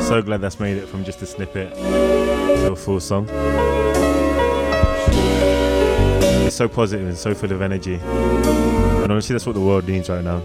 [0.02, 3.28] So glad that's made it from just a snippet to a full song.
[6.44, 7.94] It's so positive and so full of energy.
[7.94, 10.42] And honestly, that's what the world needs right now.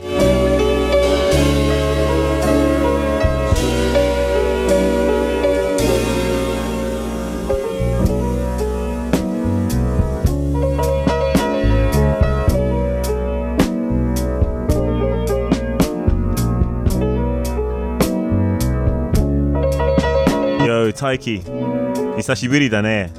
[21.14, 22.18] Yo, Taiki.
[22.18, 23.12] 久しぶりだね。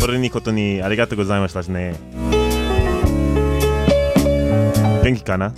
[0.00, 1.94] これにことにありがとうございましたしね。
[5.02, 5.52] 元気かな？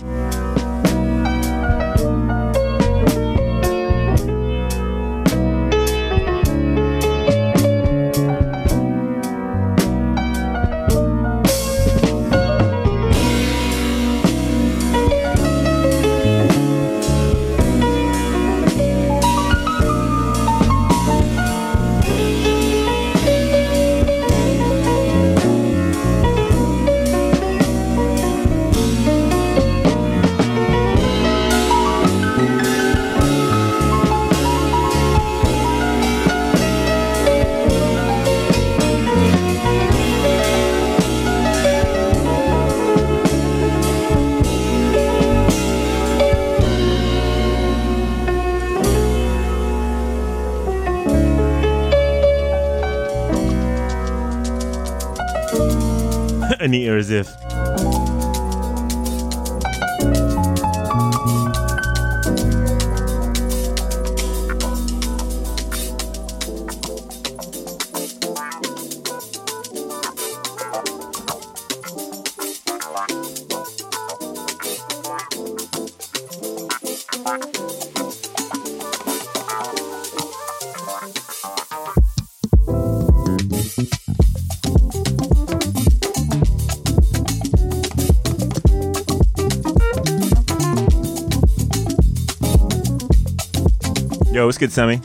[94.61, 94.97] Good, Sammy?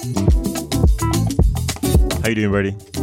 [2.23, 2.96] How you doing, Brady?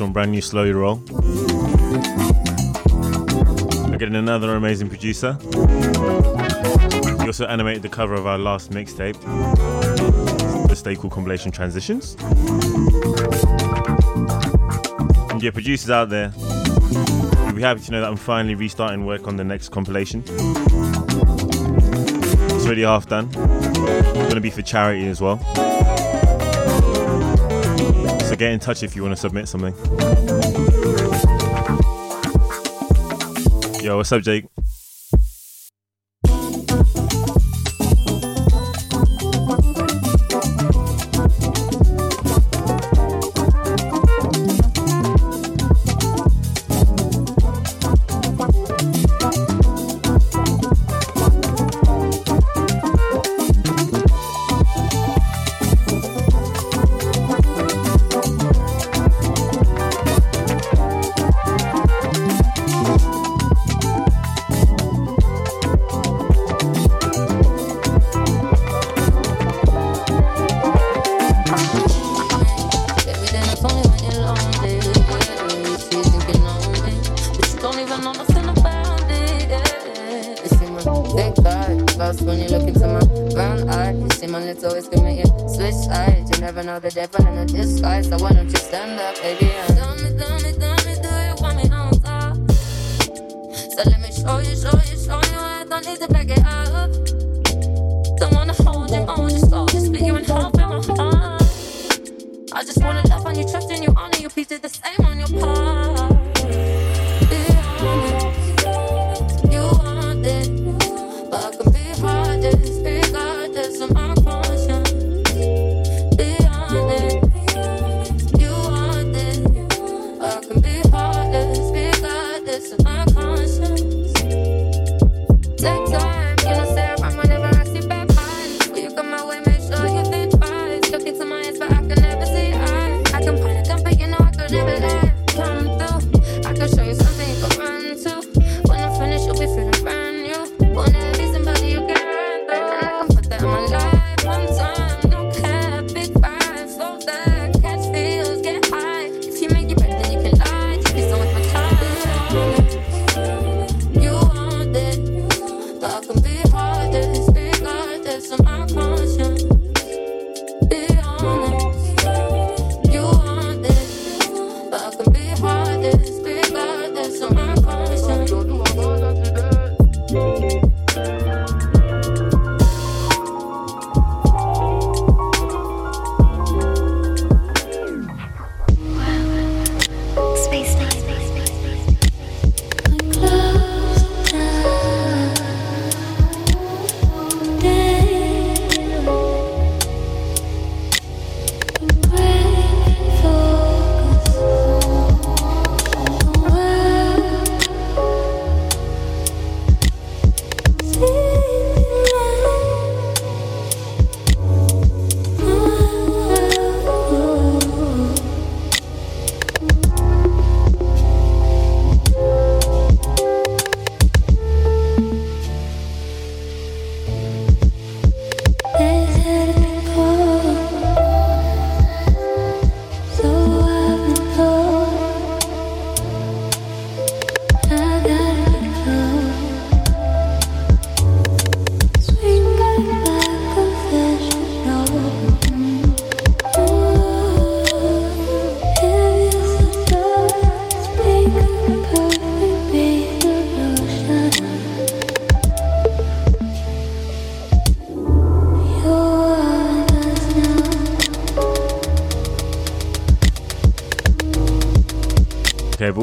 [0.00, 1.02] One, brand new Slow Your Roll.
[3.92, 5.36] Again, another amazing producer.
[7.20, 9.20] He also animated the cover of our last mixtape,
[10.68, 12.16] the Stay Cool compilation Transitions.
[15.30, 19.28] And yeah, producers out there, you'll be happy to know that I'm finally restarting work
[19.28, 20.22] on the next compilation.
[22.52, 23.28] It's already half done.
[23.34, 25.38] It's gonna be for charity as well.
[28.40, 29.74] Get in touch if you want to submit something.
[33.84, 34.46] Yo, what's up, Jake?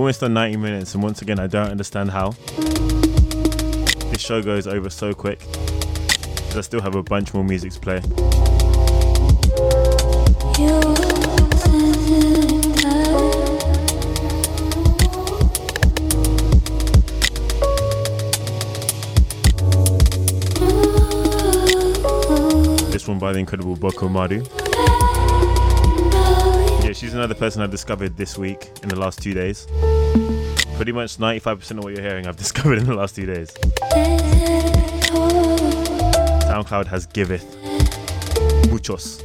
[0.08, 2.30] almost done 90 minutes, and once again, I don't understand how.
[4.10, 5.42] This show goes over so quick,
[6.56, 8.00] I still have a bunch more music to play.
[22.92, 24.46] This one by the incredible Boko Maru.
[26.82, 29.68] Yeah, she's another person I discovered this week in the last two days.
[30.76, 33.52] Pretty much 95% of what you're hearing I've discovered in the last two days.
[36.48, 37.46] SoundCloud has giveth
[38.72, 39.22] muchos.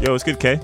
[0.00, 0.60] Yo, it's good, K?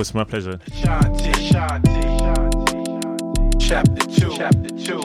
[0.00, 0.58] It's my pleasure.
[0.80, 1.32] Chapter
[4.06, 4.32] two.
[4.34, 5.02] Chapter two.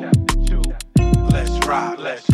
[1.31, 1.99] Let's.
[1.99, 2.24] Let's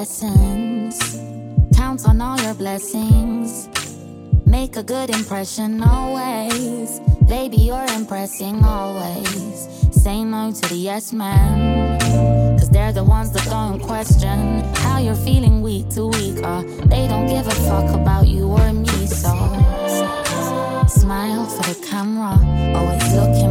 [0.00, 0.96] lessons.
[1.76, 3.68] Count on all your blessings.
[4.46, 7.00] Make a good impression always.
[7.28, 9.68] Baby, you're impressing always.
[9.92, 12.00] Say no to the yes man.
[12.58, 16.38] Cause they're the ones that don't question how you're feeling week to week.
[16.42, 16.62] Uh,
[16.92, 19.32] they don't give a fuck about you or me, so
[20.88, 22.40] smile for the camera.
[22.74, 23.49] Always looking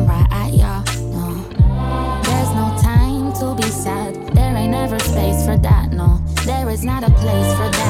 [6.70, 7.89] is not a place for that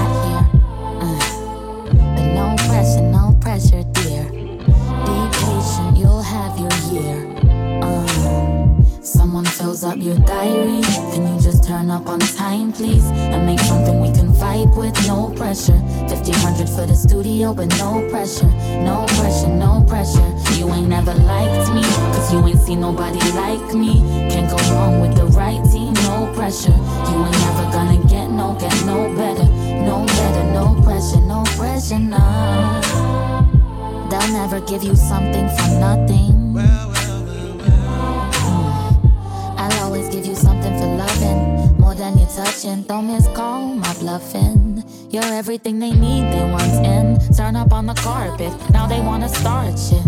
[42.70, 42.84] touching.
[42.84, 44.84] Don't miss call my bluffing.
[45.10, 47.20] You're everything they need, they want in.
[47.36, 50.04] Turn up on the carpet, now they wanna start shit.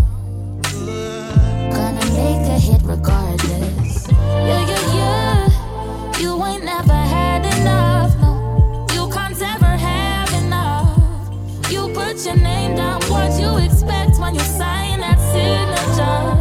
[1.73, 4.07] Gonna make a hit regardless.
[4.09, 6.19] Yeah, yeah, yeah.
[6.19, 8.85] You ain't never had enough, no.
[8.93, 11.71] You can't ever have enough.
[11.71, 16.40] You put your name down, what you expect when you sign that signature.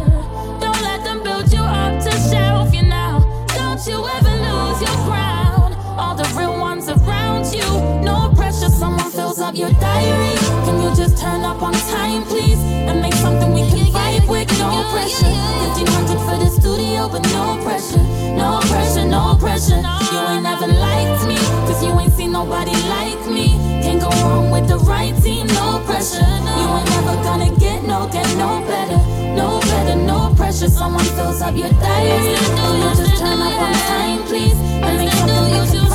[9.51, 10.35] Up your diary.
[10.63, 12.59] Can you just turn up on time, please?
[12.87, 15.27] And make something we can vibe with, no pressure.
[15.75, 18.03] 1500 for the studio, but no pressure.
[18.31, 19.81] No pressure, no pressure.
[20.11, 21.35] You ain't never liked me,
[21.67, 23.59] cause you ain't seen nobody like me.
[23.83, 26.31] Can't go wrong with the right team, no pressure.
[26.59, 28.99] You ain't never gonna get no, get no better.
[29.35, 30.69] No better, no pressure.
[30.69, 32.35] Someone fills up your diary.
[32.55, 34.55] Can you just turn up on time, please?
[34.85, 35.90] And make something we can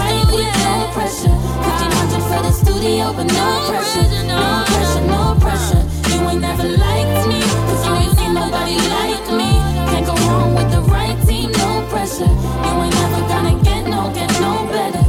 [0.97, 1.29] vibe with, no pressure.
[1.29, 4.25] 1500 for the studio, but no pressure.
[4.25, 5.83] No pressure, no pressure.
[6.13, 9.51] You ain't never liked me, cause you ain't seen nobody like me.
[9.91, 12.25] Can't go wrong with the right team, no pressure.
[12.25, 15.06] You ain't never gonna get no, get no better.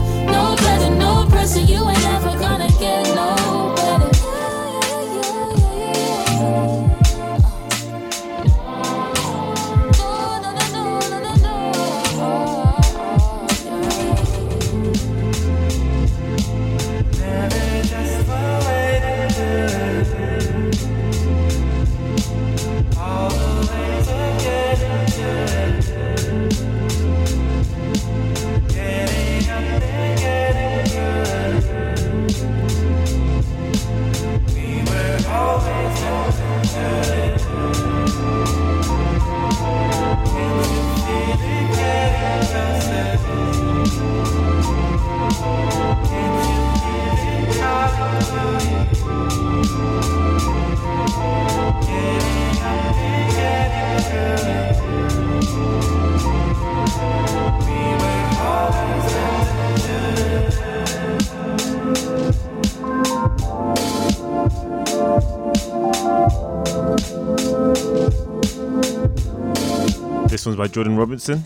[70.48, 71.44] One's by Jordan Robinson,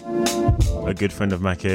[0.86, 1.66] a good friend of Mac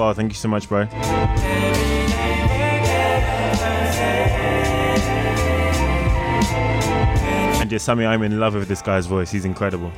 [0.00, 0.14] File.
[0.14, 0.88] Thank you so much, bro.
[7.60, 9.30] And yeah, Sammy, I'm in love with this guy's voice.
[9.30, 9.92] He's incredible.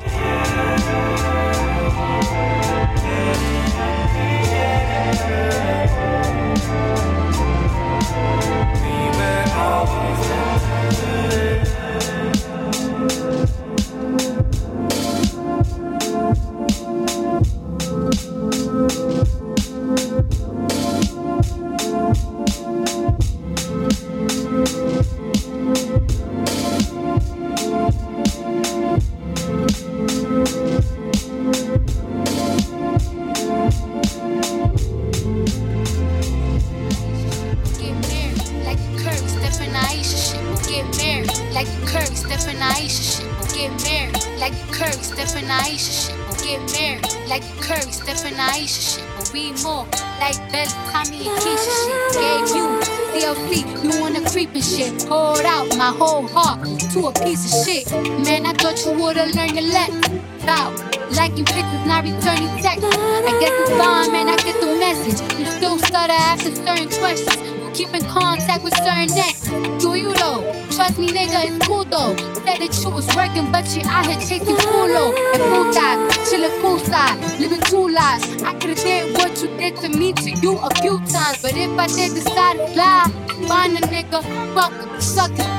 [73.63, 75.13] But you out here chasing culo.
[75.33, 78.43] And full time, chillin' poolside, living two lives.
[78.43, 81.41] I could've did what you did to me to you a few times.
[81.41, 83.03] But if I did decide to fly,
[83.47, 84.21] find a nigga,
[84.53, 85.51] fuck him, suck him.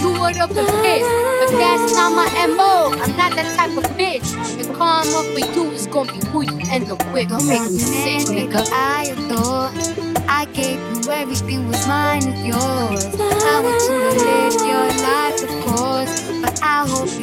[0.00, 2.92] You would've been pissed, but that's not my MO.
[3.02, 4.28] I'm not that type of bitch.
[4.58, 7.30] The karma for you is gonna be who you end up with.
[7.30, 8.68] Don't make me sick, nigga.
[8.70, 10.04] I adore.
[10.28, 13.04] I gave you everything was mine is yours.
[13.18, 16.14] I want you to live your life, of course.
[16.42, 17.13] But I hope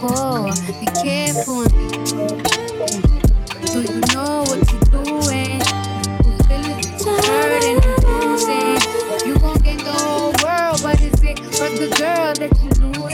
[0.00, 0.52] for.
[0.80, 1.64] Be careful.
[3.66, 5.60] Do you know what you're doing?
[6.22, 6.80] Who's feeling
[7.26, 8.80] hurting and losing?
[9.26, 13.07] You gon' gain the whole world, but is it for the girl that you lose?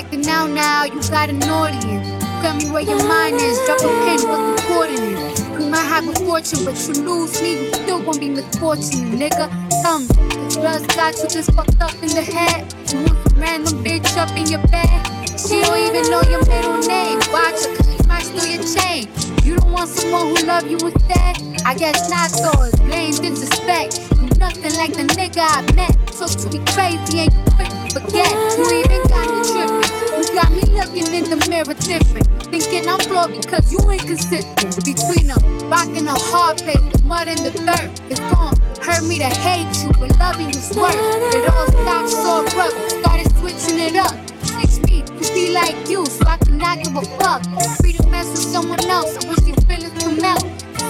[0.00, 2.08] Acting out now, you got an audience.
[2.40, 5.40] Tell me where your mind is, drop a pin, what's important is.
[5.60, 9.46] You might have a fortune, but you lose me, you still gonna be misfortunate, nigga.
[9.82, 12.72] Tell me, this blood got you just fucked up in the head.
[12.90, 15.00] You want some random bitch up in your bed.
[15.38, 17.18] She don't even know your middle name.
[17.30, 19.08] Watch her, cause she might steal your chain.
[19.44, 21.60] You don't want someone who love you instead?
[21.66, 24.00] I guess not, so it's blame, disrespect.
[24.16, 25.92] You nothing like the nigga I met.
[26.16, 28.30] Talk to me crazy and you quick forget.
[28.56, 29.90] You even got me tripping.
[30.14, 32.26] You got me looking in the mirror different.
[32.50, 34.84] Thinking I'm flawed because you inconsistent.
[34.84, 37.90] Between a rock and a hard place, the mud and the dirt.
[38.10, 40.94] It's gonna hurt me to hate you, but loving you's worth.
[41.34, 42.74] It all stopped so abrupt.
[43.02, 44.14] Started switching it up.
[44.58, 47.42] Teach me to be like you, so I can not give a fuck.
[47.78, 49.18] Free to mess with someone else.
[49.18, 50.44] I wish your feelings could melt.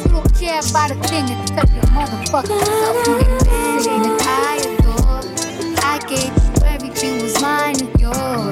[0.05, 3.07] You don't care about a thing except your motherfucking self.
[3.07, 3.17] You
[3.89, 5.21] and I adore.
[5.83, 6.50] I gave
[7.03, 8.50] everything was mine and yours.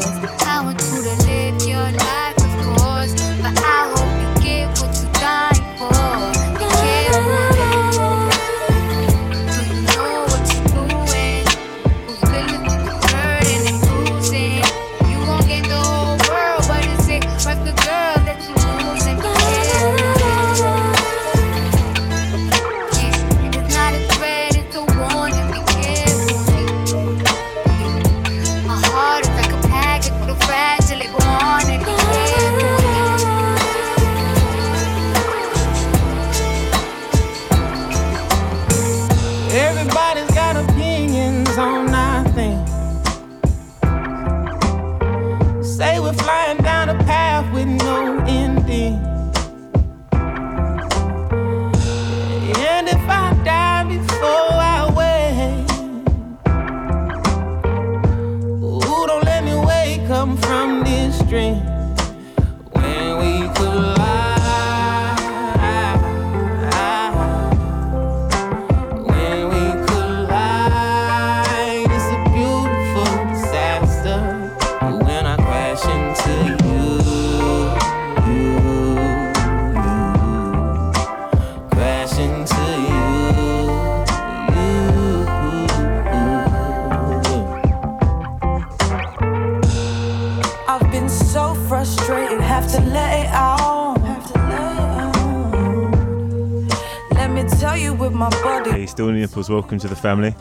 [99.49, 100.35] Welcome to the family.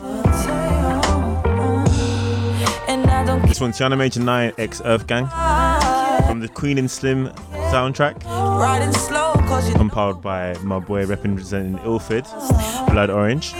[2.88, 5.26] and I don't This one, Tiana Major 9 X Earth Gang
[6.26, 7.28] from the Queen and Slim
[7.70, 12.24] soundtrack, riding slow cause you compiled by my boy representing Ilford,
[12.90, 13.54] Blood Orange.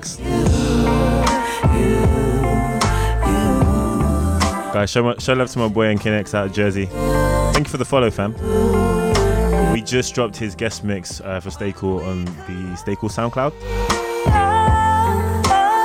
[0.00, 0.18] NKNX.
[4.72, 6.86] Guys, show, show love to my boy NKNX out of Jersey.
[6.86, 8.34] Thank you for the follow, fam.
[9.72, 13.52] We just dropped his guest mix uh, for Stay Cool on the Stay Cool SoundCloud.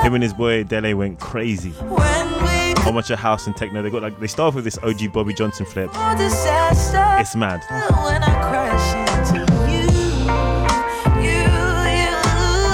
[0.02, 1.72] Him and his boy Dele went crazy.
[1.72, 4.02] How much of house and techno they got?
[4.02, 5.90] Like they start off with this OG Bobby Johnson flip.
[5.92, 7.62] It's mad.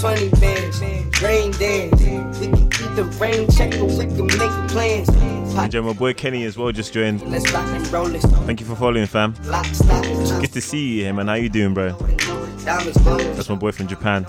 [0.00, 0.80] 20 bands,
[1.20, 2.00] rain dance.
[2.40, 5.10] We can keep the rain check, we can make plans.
[5.10, 7.20] And Joe, my boy Kenny as well just joined.
[7.30, 8.24] Let's rock and roll this.
[8.24, 9.34] Thank you for following, fam.
[9.44, 9.66] Lock,
[10.40, 11.28] Good to see you here, man.
[11.28, 11.90] How you doing, bro?
[12.64, 14.26] That's my boy from Japan.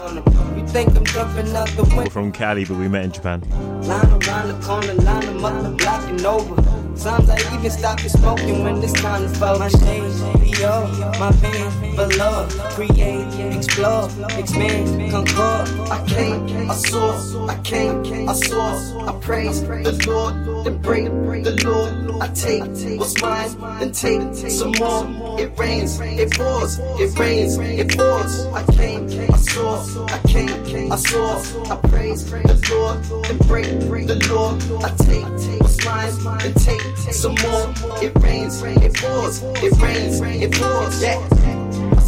[0.57, 3.39] You think I'm jumping out the We're from Cali, but we met in Japan.
[3.83, 6.80] Line around the corner, line them up, the block and over.
[6.95, 9.57] Sometimes I even stop the smoking when it's time to fall.
[9.57, 12.47] My shades, Dior, my band, below.
[12.71, 14.05] Create, explore,
[14.37, 15.69] expand, concord.
[15.89, 19.07] I came, I saw, I came, I saw.
[19.07, 21.05] I praise the Lord, then break
[21.43, 22.21] the Lord.
[22.21, 22.63] I take
[22.99, 25.39] what's mine, then take some more.
[25.39, 28.45] It rains, it pours, it rains, it pours.
[28.47, 31.39] I came, I saw, I came, I saw.
[31.71, 34.61] I praise the Lord, then break the Lord.
[34.83, 36.80] I take what's mine, then take
[37.11, 37.73] some more.
[38.01, 41.01] It rains, it pours, it rains, it pours.
[41.01, 41.19] Yeah.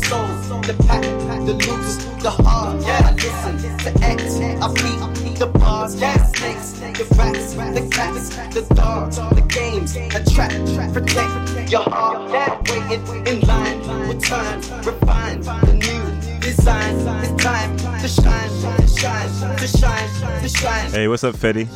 [0.10, 1.02] My the pack,
[1.46, 2.82] the loose, the hard.
[2.84, 8.30] Yeah, I listen to X, I beat the bars, yeah, snakes, the rats, the cats,
[8.54, 12.32] the dogs, the games, attract, protect your heart.
[12.32, 16.03] Yeah, waiting in line with time, refine the new
[16.44, 16.52] Hey,
[21.08, 21.70] what's up, Fetty?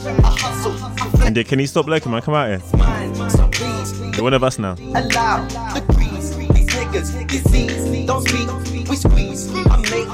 [1.26, 2.22] And can you stop lurking, man?
[2.22, 2.62] Come out here.
[2.78, 4.74] mine, so please You're one of us now.
[4.74, 6.36] allow the breeze.
[6.36, 8.50] These niggas, disease, don't speak,
[8.90, 9.50] we squeeze.
[9.68, 10.08] I make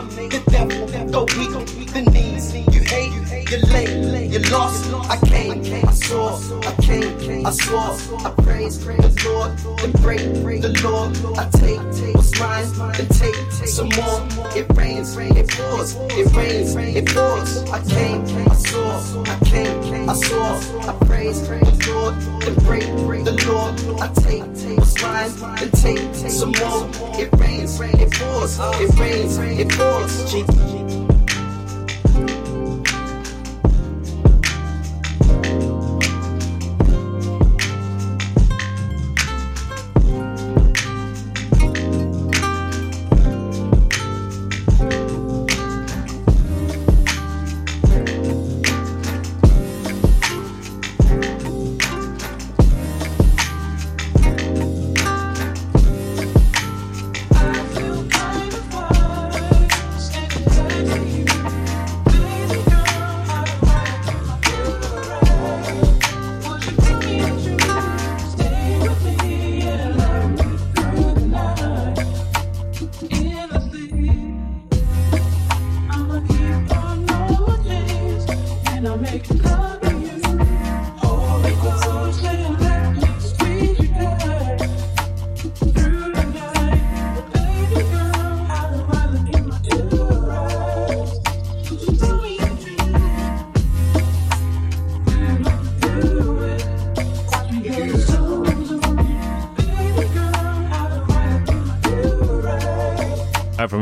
[5.81, 7.93] I saw, I came, I saw.
[8.25, 8.93] I praise the
[9.25, 11.15] Lord, then break the Lord.
[11.37, 11.79] I take
[12.15, 13.35] what's mine, then take
[13.67, 14.21] some more.
[14.55, 17.63] It rains, it pours, it rains, it pours.
[17.71, 20.59] I came, I saw, I came, I saw.
[20.89, 23.73] I praise the Lord, then break the Lord.
[24.01, 24.43] I take
[24.77, 26.87] what's mine, then take some more.
[27.19, 31.02] It rains, it pours, it rains, it pours.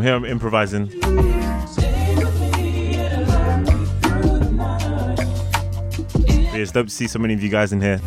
[0.01, 0.89] From here I'm improvising.
[6.27, 8.01] Yeah, it's dope to see so many of you guys in here.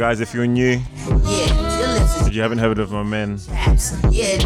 [0.00, 3.38] Guys, if you're new, if you haven't heard of my men.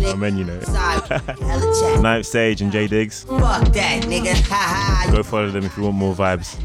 [0.03, 0.59] My men, you know.
[2.01, 3.23] Night Stage and J Diggs.
[3.23, 3.39] Go
[5.23, 6.61] follow them if you want more vibes.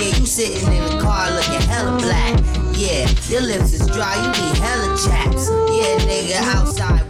[0.00, 2.40] Yeah, you sitting in the car looking hella black.
[2.72, 4.16] Yeah, your lips is dry.
[4.16, 5.50] You need hella chaps.
[5.68, 7.04] Yeah, nigga, outside.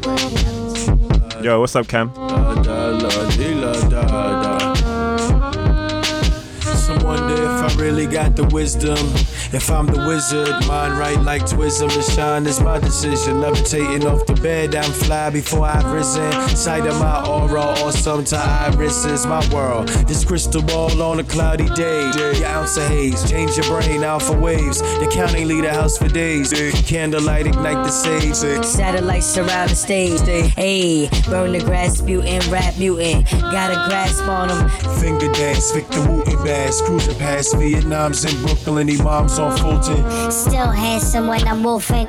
[1.45, 2.13] Yo, what's up, Cam?
[2.13, 2.27] Some
[7.11, 8.99] wonder if I really got the wisdom.
[9.53, 13.41] If I'm the wizard, mind right like Twism to shine is my decision.
[13.41, 16.31] Levitating off the bed, I'm fly before I've risen.
[16.57, 19.89] Sight of my aura, awesome to iris is my world.
[20.07, 22.13] This crystal ball on a cloudy day.
[22.17, 24.81] Your ounce of haze, change your brain, alpha waves.
[24.81, 26.53] The county lead a house for days.
[26.87, 28.65] Candlelight ignite the sage.
[28.65, 30.21] Satellites surround the stage.
[30.55, 33.29] Hey, burn the grass, mutant, rap mutant.
[33.31, 34.69] Got a grasp on them.
[35.01, 40.31] Finger dance, Victor Wooten bass, cruising past Vietnam's in Brooklyn, Imams on Fulton.
[40.31, 42.09] Still handsome when I'm moving.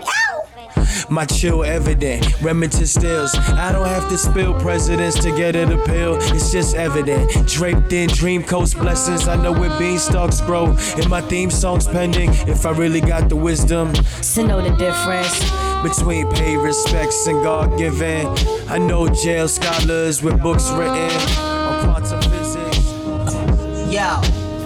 [1.09, 3.35] My chill evident, Remington stills.
[3.35, 6.15] I don't have to spill presidents to get it appeal.
[6.15, 7.47] It's just evident.
[7.47, 9.27] Draped in dream coast blessings.
[9.27, 10.67] I know where beanstalks grow.
[10.95, 12.29] And my theme song's pending.
[12.47, 13.93] If I really got the wisdom.
[14.21, 15.51] So know the difference.
[15.83, 18.27] Between pay respects and God given.
[18.69, 21.11] I know jail scholars with books written
[21.51, 22.30] on quantum physics.
[22.30, 22.30] Yo,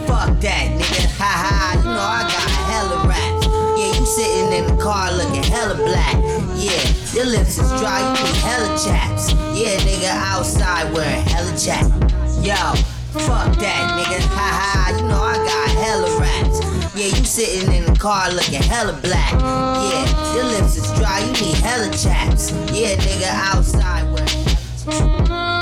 [0.07, 1.05] fuck that, nigga.
[1.15, 1.79] Ha ha.
[1.79, 3.45] You know I got hella raps.
[3.75, 6.15] Yeah, you sitting in the car looking hella black.
[6.55, 6.79] Yeah,
[7.11, 7.99] your lips is dry.
[7.99, 9.33] You need hella chaps.
[9.51, 11.91] Yeah, nigga, outside wearing hella chaps.
[12.39, 12.55] Yo,
[13.19, 14.19] fuck that, nigga.
[14.31, 14.95] Ha ha.
[14.97, 16.59] You know I got hella raps.
[16.95, 19.33] Yeah, you sitting in the car looking hella black.
[19.33, 21.19] Yeah, your lips is dry.
[21.19, 22.51] You need hella chaps.
[22.71, 24.45] Yeah, nigga, outside wearing.
[24.85, 25.54] Fuck that.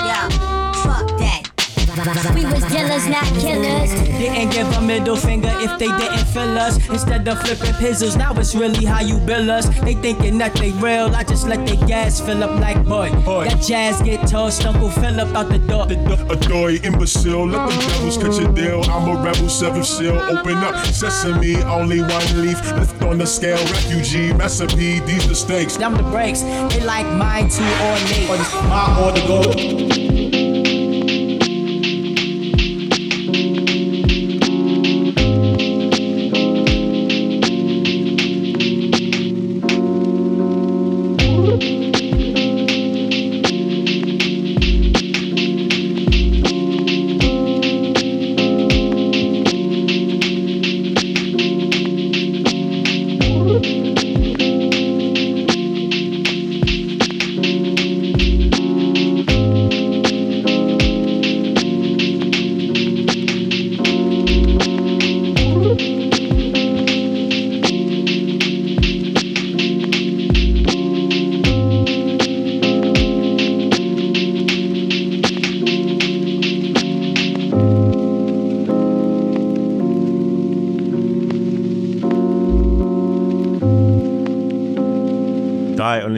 [1.93, 3.91] We was dealers, not killers.
[4.17, 6.77] Didn't give a middle finger if they didn't feel us.
[6.89, 9.67] Instead of flipping pizzles, now it's really how you bill us.
[9.81, 13.11] They thinking that they real, I just let they gas fill up like boy.
[13.23, 13.45] boy.
[13.45, 15.83] That jazz get tossed, Uncle Philip out the door.
[15.83, 18.81] A Adoy, imbecile, let the devils catch a deal.
[18.89, 20.15] I'm a rebel, seventh seal.
[20.15, 22.59] Open up, sesame, only one leaf.
[22.73, 25.77] Lift on the scale, refugee, recipe, these the stakes.
[25.77, 28.29] Dumb the brakes, they like mine too ornate.
[28.67, 30.12] My order go.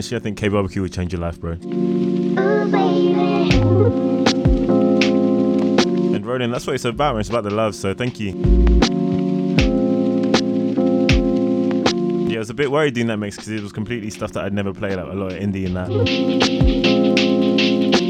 [0.06, 1.52] Honestly, I think K Barbecue would change your life, bro.
[6.12, 7.16] And Roland, that's what it's about.
[7.18, 8.30] It's about the love, so thank you.
[12.28, 14.44] Yeah, I was a bit worried doing that mix because it was completely stuff that
[14.44, 15.88] I'd never played, like a lot of indie and that.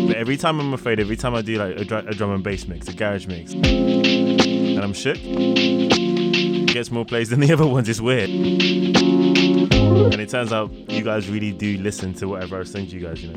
[0.08, 2.44] But every time I'm afraid, every time I do like a, dr- a drum and
[2.44, 7.66] bass mix, a garage mix, and I'm shook, it gets more plays than the other
[7.66, 7.88] ones.
[7.88, 8.95] It's weird.
[9.96, 13.22] And it turns out you guys really do listen to whatever I send you guys,
[13.22, 13.36] you know.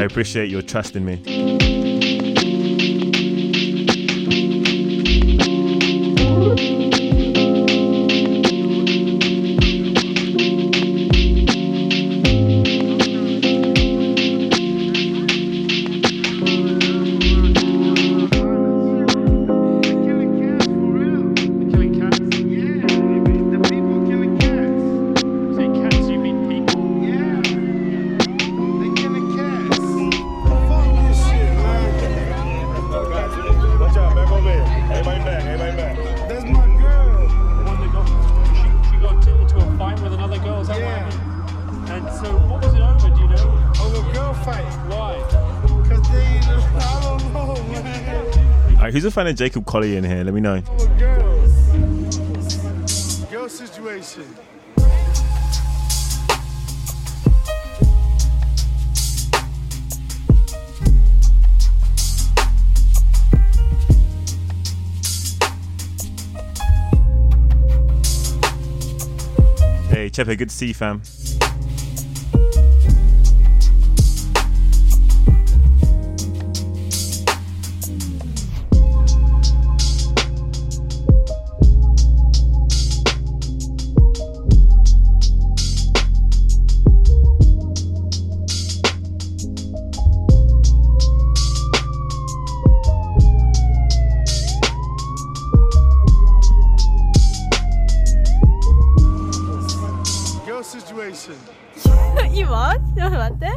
[0.00, 1.35] I appreciate your trust in me.
[49.16, 50.22] fan of Jacob Collier in here?
[50.24, 50.62] Let me know.
[50.68, 50.86] Oh,
[53.30, 54.26] girl situation.
[69.88, 71.00] Hey, Chepe, good to see you, fam.
[102.34, 103.48] 今ちょっと待って。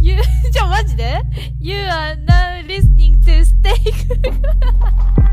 [0.00, 0.16] You,
[0.52, 1.20] ちょ、マジで
[1.60, 5.23] ?You are now listening to Steak.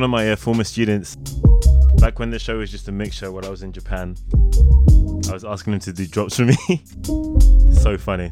[0.00, 1.16] One of my uh, former students.
[1.98, 4.16] Back when the show was just a mixture while I was in Japan,
[5.28, 6.54] I was asking him to do drops for me.
[7.74, 8.28] so funny.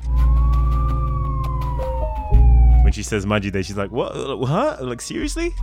[2.83, 4.15] When she says maji de, she's like, What?
[4.49, 4.79] Huh?
[4.81, 5.55] Like, seriously?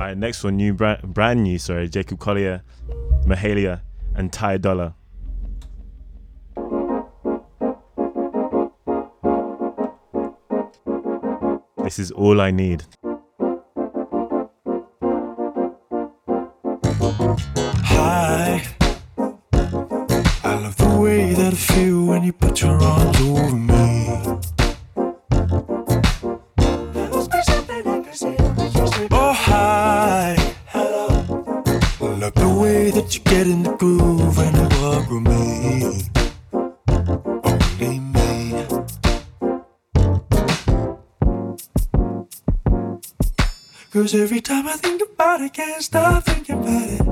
[0.00, 2.62] Alright, next one, new brand, brand new, sorry, Jacob Collier,
[3.26, 3.82] Mahalia,
[4.14, 4.94] and Ty Dolla.
[11.92, 12.84] This is all I need.
[17.92, 18.62] Hi.
[20.42, 23.71] I love the way that I feel when you put your arms over me.
[44.02, 47.02] Cause every time I think about it, can't stop thinking about it.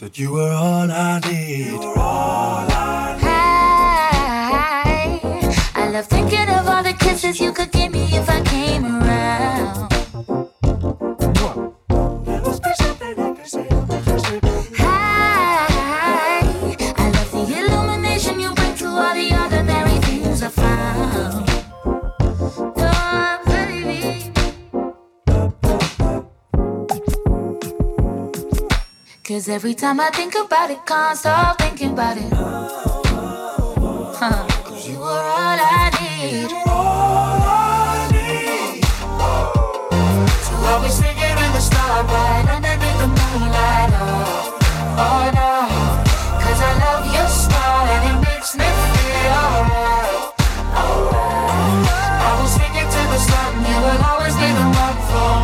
[0.00, 1.84] That you were all I need.
[3.20, 3.26] Hi.
[4.54, 5.54] I need.
[5.74, 8.53] I love thinking of all the kisses you could give me if I came
[29.54, 32.28] every time I think about it, can't stop thinking about it.
[34.18, 34.44] Huh.
[34.64, 36.50] Cause you were all I need.
[40.42, 43.90] So I'll be singing in the starlight underneath the moonlight.
[43.94, 44.58] Oh,
[45.06, 45.52] oh no.
[46.42, 50.34] Cause I love your smile and it makes me feel alright.
[52.26, 55.43] I will sing it to the sun, you will always be the one for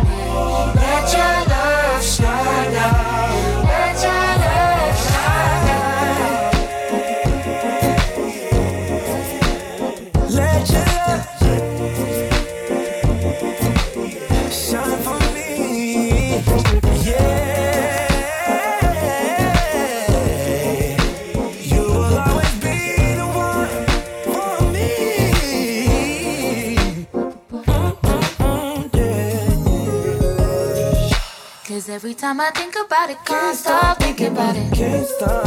[31.91, 34.71] Every time I think about it, can't stop thinking about it.
[34.73, 35.45] Can't stop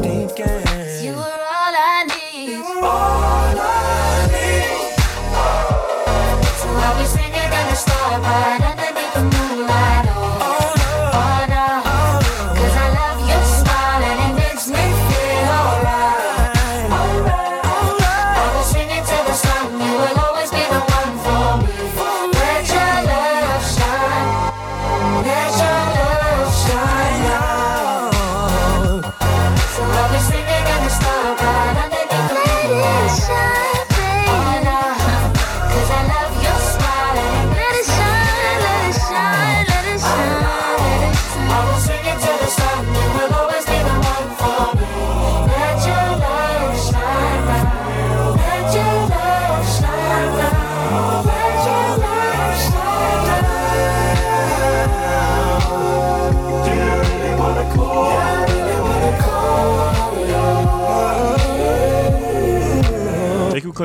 [0.00, 0.46] thinking.
[1.04, 2.54] You were all I need.
[2.54, 4.94] All I need.
[6.60, 8.55] So I'll be singing in the starlight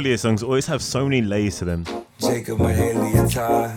[0.02, 1.86] Collier songs always have so many layers to them.
[2.20, 3.72] Jacob and Ty.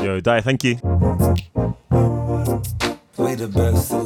[0.00, 0.76] Yo, Die, thank you.
[3.38, 3.97] The best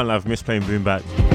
[0.00, 1.29] can't lie, I've missed playing Boom Bap.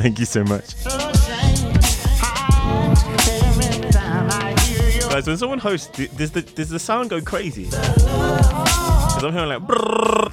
[0.00, 0.74] Thank you so much.
[5.10, 7.64] Guys, when someone hosts, does the does the sound go crazy?
[7.64, 9.62] Because I'm hearing like.
[9.62, 10.28] brrrr.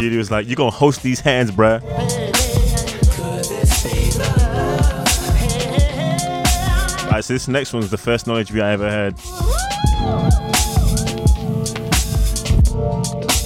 [0.00, 2.17] Julia was like, "You gonna host these hands, bruh?"
[7.28, 9.18] So this next one's the first knowledge we I ever heard.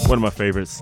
[0.08, 0.80] One of my favorites.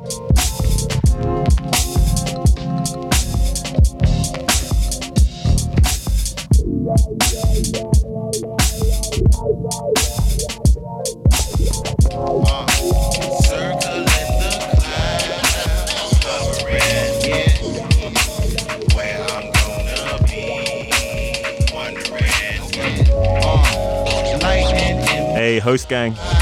[25.90, 26.39] Gang.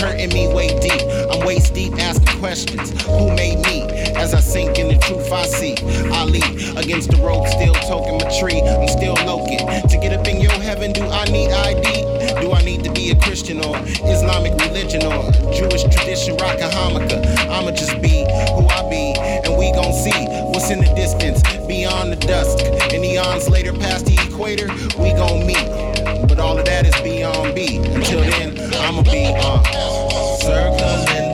[0.00, 1.02] Hurting me way deep.
[1.30, 2.90] I'm waist deep asking questions.
[3.02, 3.82] Who made me?
[4.14, 5.74] As I sink in the truth I see.
[6.14, 6.42] Ali
[6.76, 8.60] against the rope, still token my tree.
[8.62, 9.58] I'm still loking.
[9.58, 12.40] To get up in your heaven, do I need ID?
[12.40, 13.76] Do I need to be a Christian or
[14.06, 16.36] Islamic religion or Jewish tradition?
[16.36, 17.20] Rockin' Hanukkah.
[17.50, 18.22] I'ma just be
[18.54, 22.64] who I be, and we gon' see what's in the distance beyond the dusk.
[22.92, 24.68] And eons later, past the equator,
[25.02, 25.97] we gon' meet.
[26.40, 27.76] All of that is beyond B.
[27.76, 31.27] Until then, I'ma be uh, circling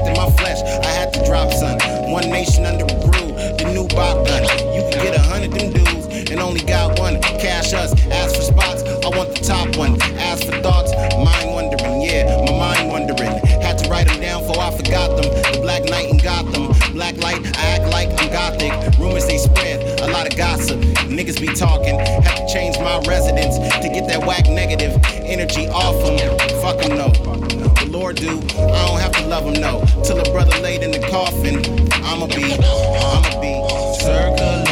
[0.00, 0.62] disrespecting my flesh.
[0.62, 1.78] I had to drop some.
[2.10, 4.42] One nation under a groove, the new Bop gun.
[4.74, 7.20] You can get a hundred them dudes and only got one.
[7.20, 8.82] Cash us, ask for spots.
[8.82, 10.00] I want the top one.
[10.18, 12.02] Ask for thoughts, mind wandering.
[12.02, 13.32] Yeah, my mind wandering.
[13.62, 15.30] Had to write them down before I forgot them.
[15.52, 16.68] The Black Knight in Gotham.
[16.92, 18.72] Black light, I act like I'm gothic.
[18.98, 20.80] Rumors they spread, a lot of gossip.
[21.06, 21.98] Niggas be talking.
[21.98, 26.38] Had to change my residence to get that whack negative energy off them.
[26.60, 27.59] Fuck them, no.
[28.00, 28.30] Lord do.
[28.30, 29.84] I don't have to love him, no.
[30.02, 31.58] Till a brother laid in the coffin.
[32.02, 33.52] I'ma be, I'ma be
[34.00, 34.69] circling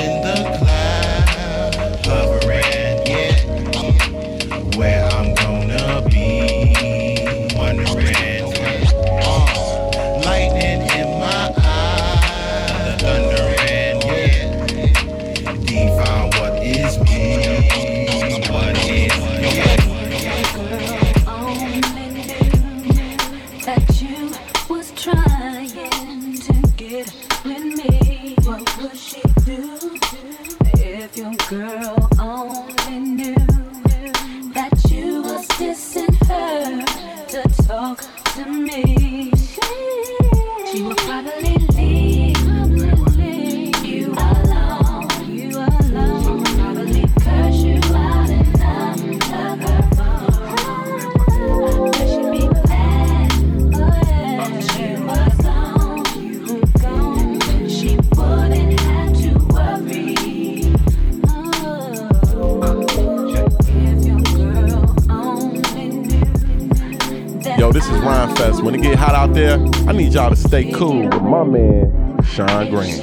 [70.63, 73.01] stay cool with my man, Sean Green.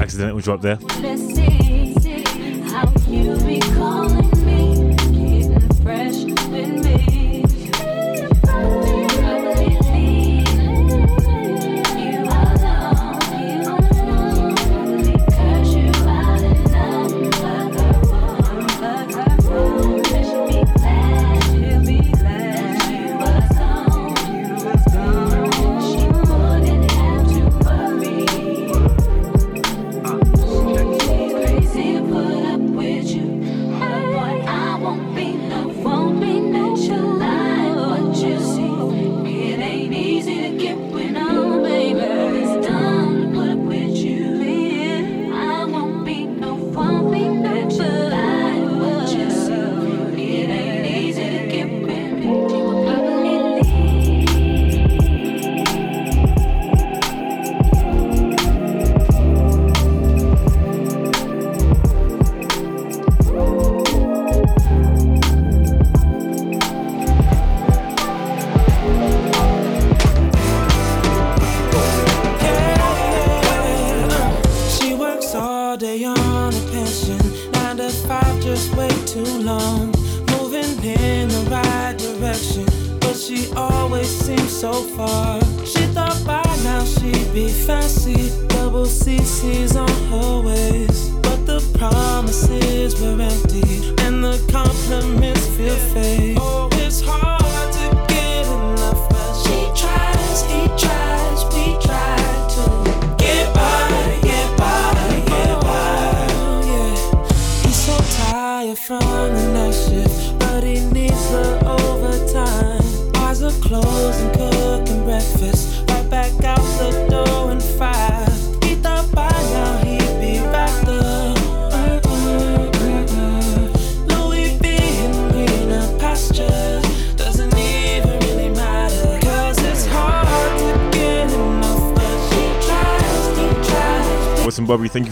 [0.00, 0.78] Accidental drop there.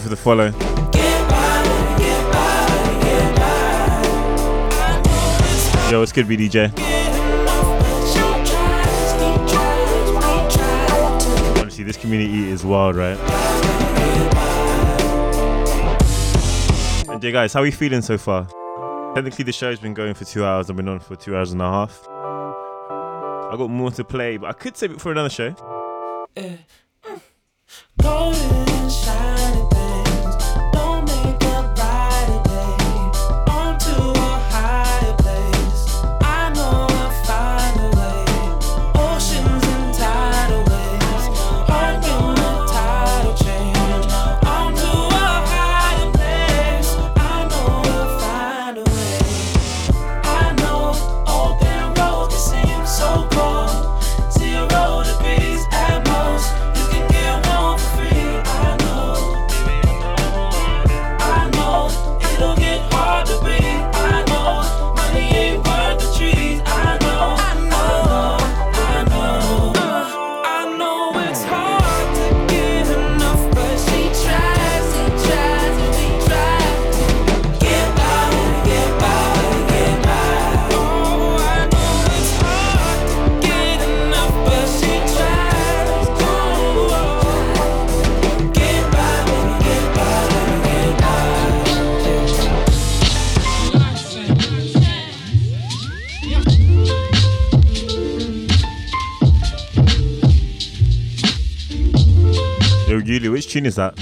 [0.07, 0.51] For the follow.
[5.91, 6.71] Yo, it's good, BDJ.
[11.59, 13.17] Honestly, this community is wild, right?
[17.09, 18.47] And yeah, guys, how are we feeling so far?
[19.15, 20.69] Technically, the show's been going for two hours.
[20.69, 22.07] I've been on for two hours and a half.
[22.07, 25.55] I got more to play, but I could save it for another show.
[26.35, 26.57] Eh.
[27.03, 27.21] Mm.
[28.01, 29.16] Golden shiny
[103.47, 103.97] tune is that?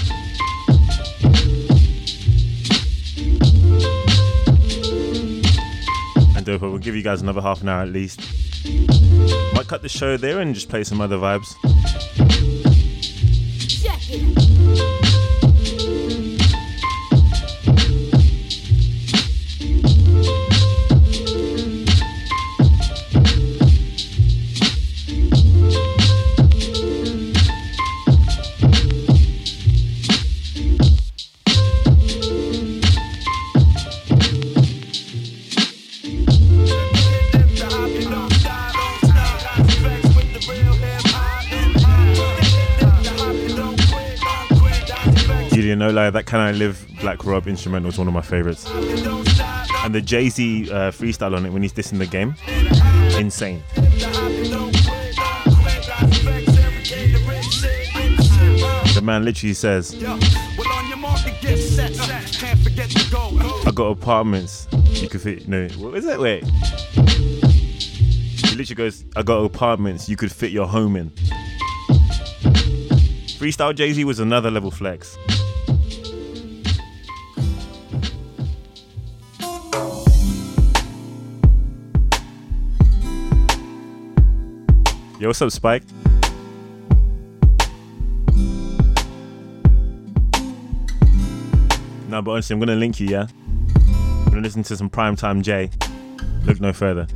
[6.36, 8.20] And dope, we'll give you guys another half an hour at least.
[9.54, 11.55] Might cut the show there and just play some other vibes.
[47.36, 48.64] Rob instrumental is one of my favorites.
[49.84, 52.34] And the Jay Z uh, freestyle on it when he's dissing the game,
[53.18, 53.62] insane.
[58.94, 60.02] The man literally says,
[63.66, 64.66] I got apartments.
[64.92, 65.46] You could fit.
[65.46, 66.18] No, what is it?
[66.18, 66.42] Wait.
[68.32, 71.10] He literally goes, I got apartments you could fit your home in.
[73.36, 75.18] Freestyle Jay Z was another level flex.
[85.26, 85.82] Yo, what's up, Spike?
[92.08, 93.26] No, but honestly, I'm gonna link you, yeah?
[93.88, 95.68] I'm gonna listen to some Primetime J.
[96.44, 97.08] Look no further.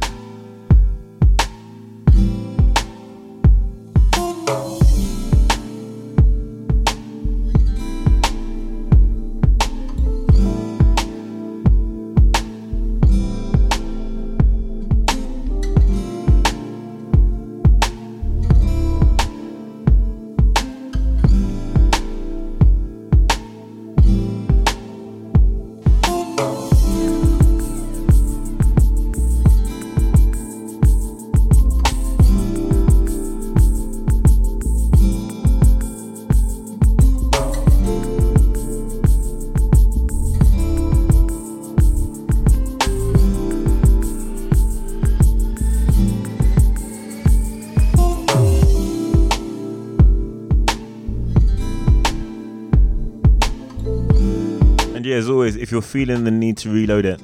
[55.71, 57.21] If you're feeling the need to reload it,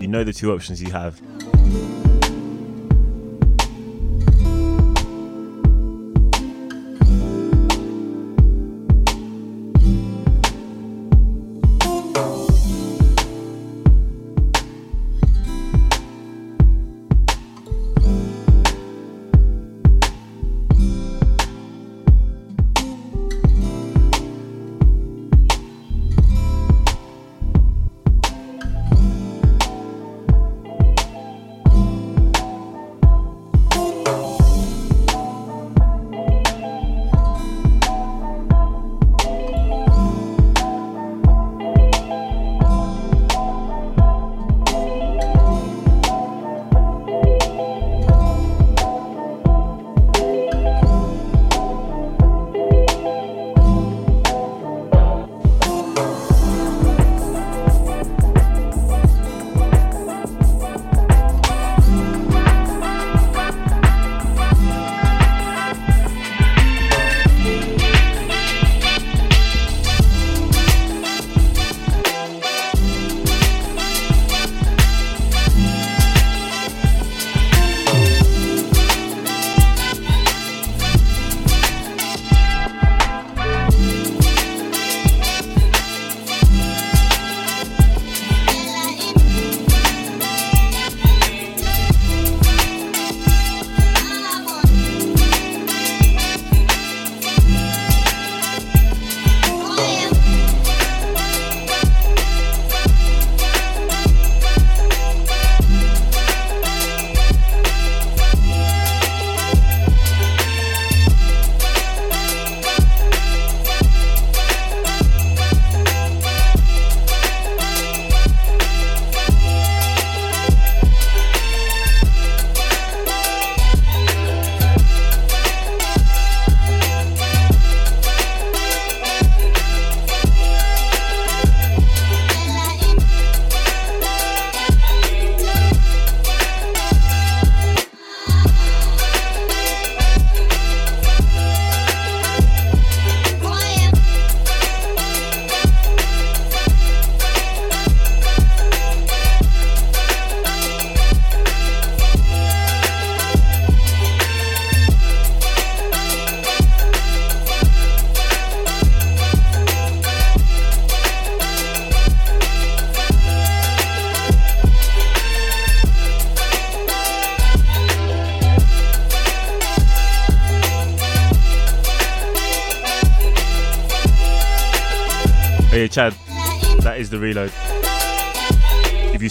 [0.00, 1.20] you know the two options you have.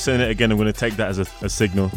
[0.06, 1.90] Send it again, I'm going to take that as a, a signal.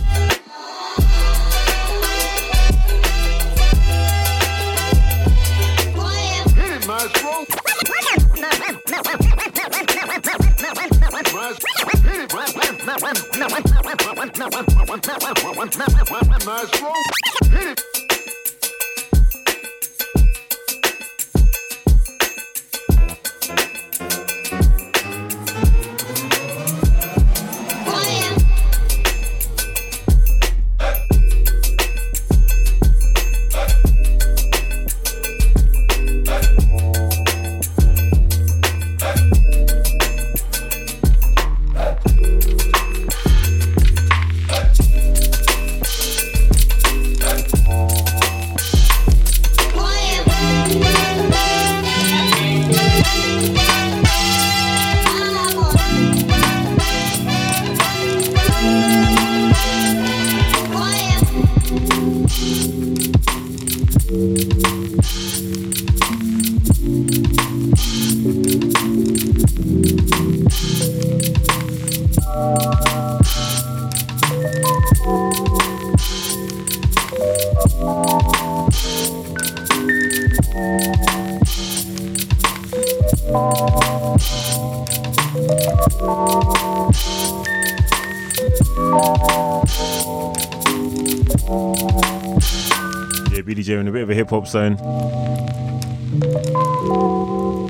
[94.55, 94.69] I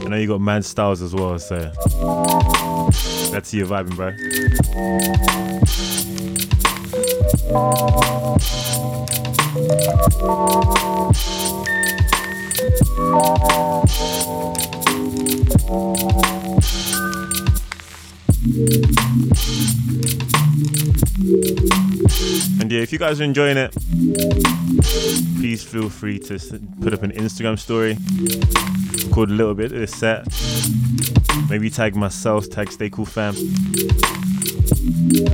[0.09, 1.59] know you got mad styles as well, so
[3.31, 4.15] that's your vibing, bro.
[22.93, 23.73] You guys are enjoying it,
[25.37, 26.39] please feel free to
[26.81, 27.99] put up an Instagram story.
[29.09, 30.27] Record a little bit of this set.
[31.51, 33.35] Maybe tag myself, tag Stay Cool Fam.
[33.37, 33.47] And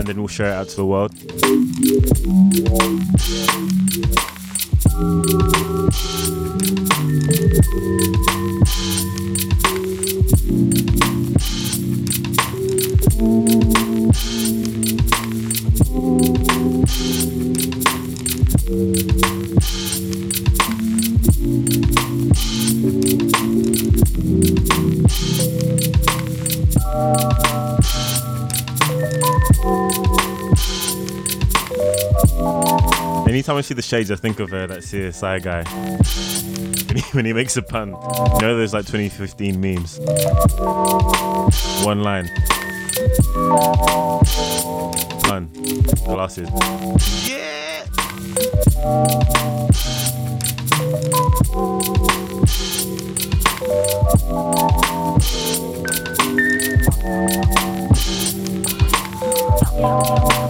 [0.07, 1.14] then we'll share it out to the world.
[33.65, 35.65] See the shades, I think of uh, that CSI guy.
[36.87, 37.89] When he, when he makes a pun.
[37.89, 39.99] You know those like 2015 memes?
[41.85, 42.29] One line.
[45.23, 45.49] Pun.
[46.05, 46.51] Glasses.
[59.77, 60.44] But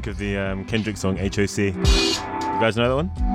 [0.00, 1.58] think of the um, Kendrick song HOC.
[1.58, 1.72] You
[2.60, 3.27] guys know that one?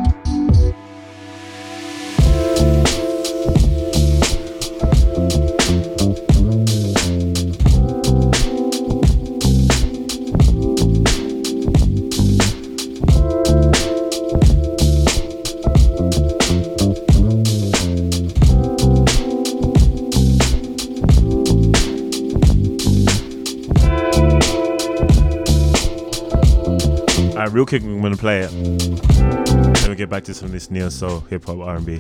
[27.82, 28.52] I'm gonna play it.
[28.52, 31.94] Then we get back to some of this neo soul, hip hop, R&B.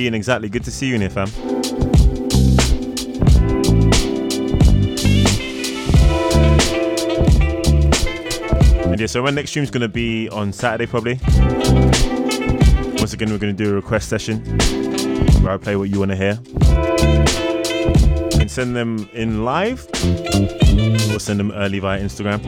[0.00, 0.48] Ian, exactly.
[0.48, 1.28] Good to see you in here, fam.
[8.90, 11.20] And yeah, so my next stream's gonna be on Saturday, probably.
[12.94, 14.38] Once again, we're gonna do a request session
[15.42, 16.65] where I play what you want to hear.
[18.56, 19.86] Send them in live
[21.12, 22.40] or send them early via Instagram.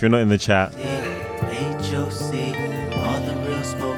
[0.03, 0.73] You're not in the chat,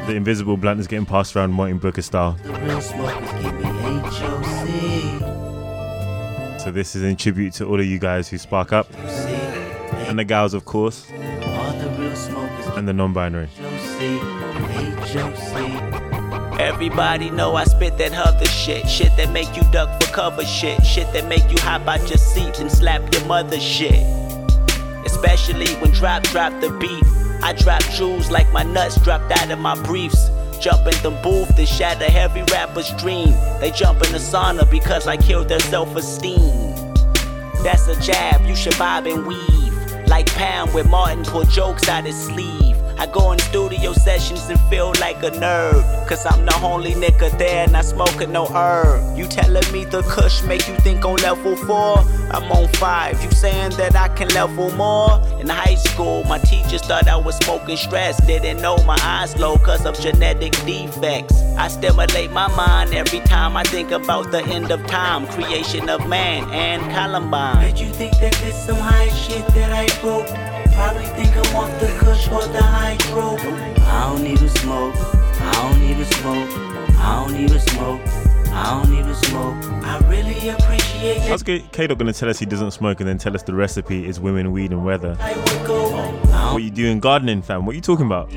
[0.05, 2.37] the invisible blunt is getting passed around Martin Booker style.
[6.59, 8.87] So this is in tribute to all of you guys who spark up.
[10.07, 11.09] And the gals, of course.
[11.09, 13.49] And the non-binary.
[16.59, 18.87] Everybody know I spit that other shit.
[18.87, 20.85] Shit that make you duck for cover shit.
[20.85, 24.24] Shit that make you hop out your seat and slap your mother shit.
[25.25, 27.03] Especially when drop drop the beat.
[27.41, 30.29] I drop jewels like my nuts dropped out of my briefs.
[30.61, 33.31] Jump in the booth to shatter every rapper's dream.
[33.59, 36.93] They jump in the sauna because I killed their self-esteem.
[37.63, 40.07] That's a jab, you should bob and weave.
[40.07, 42.77] Like Pam with Martin pull jokes out his sleeve.
[42.97, 46.07] I go in studio sessions and feel like a nerd.
[46.07, 49.17] Cause I'm the only nigga there not smoking no herb.
[49.17, 51.99] You telling me the kush make you think on level four?
[52.31, 53.21] I'm on five.
[53.23, 55.21] You saying that I can level more?
[55.39, 58.15] In high school, my teachers thought I was smoking stress.
[58.25, 61.41] Didn't know my eyes low cause of genetic defects.
[61.57, 66.07] I stimulate my mind every time I think about the end of time, creation of
[66.07, 67.71] man and Columbine.
[67.71, 70.44] Bet you think that this some high shit that I wrote?
[70.75, 73.37] Probably think I'm off the kush or the hydro.
[73.83, 74.93] I don't even smoke.
[75.39, 76.49] I don't even smoke.
[76.97, 78.01] I don't even smoke.
[78.51, 79.55] I don't even smoke.
[79.83, 83.43] I really appreciate How's K-Dog gonna tell us he doesn't smoke and then tell us
[83.43, 85.17] the recipe is women, weed, and weather?
[85.19, 85.89] I would go.
[86.53, 87.65] What you doing gardening, fam?
[87.65, 88.31] What are you talking about?
[88.31, 88.35] I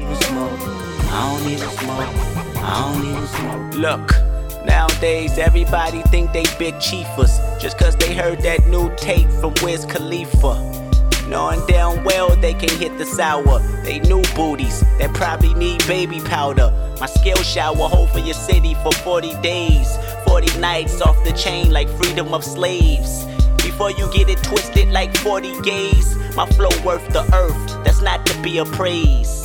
[1.40, 2.10] don't even smoke.
[2.56, 3.74] I don't even smoke.
[3.74, 9.54] Look, nowadays everybody think they big chiefers just cause they heard that new tape from
[9.62, 10.87] Wiz Khalifa.
[11.28, 13.58] Knowing damn well they can hit the sour.
[13.84, 16.72] They new booties that probably need baby powder.
[16.98, 19.98] My skill shower hold for your city for 40 days.
[20.26, 23.26] 40 nights off the chain like freedom of slaves.
[23.62, 27.84] Before you get it twisted like 40 gays, my flow worth the earth.
[27.84, 29.44] That's not to be appraised.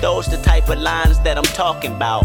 [0.00, 2.24] Those the type of lines that I'm talking about.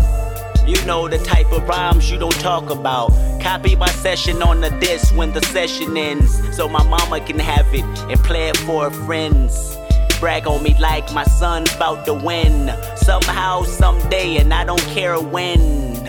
[0.69, 3.09] You know the type of rhymes you don't talk about.
[3.41, 7.65] Copy my session on the disc when the session ends, so my mama can have
[7.73, 9.75] it and play it for her friends.
[10.19, 12.71] Brag on me like my son's about to win.
[12.97, 16.07] Somehow, someday, and I don't care when.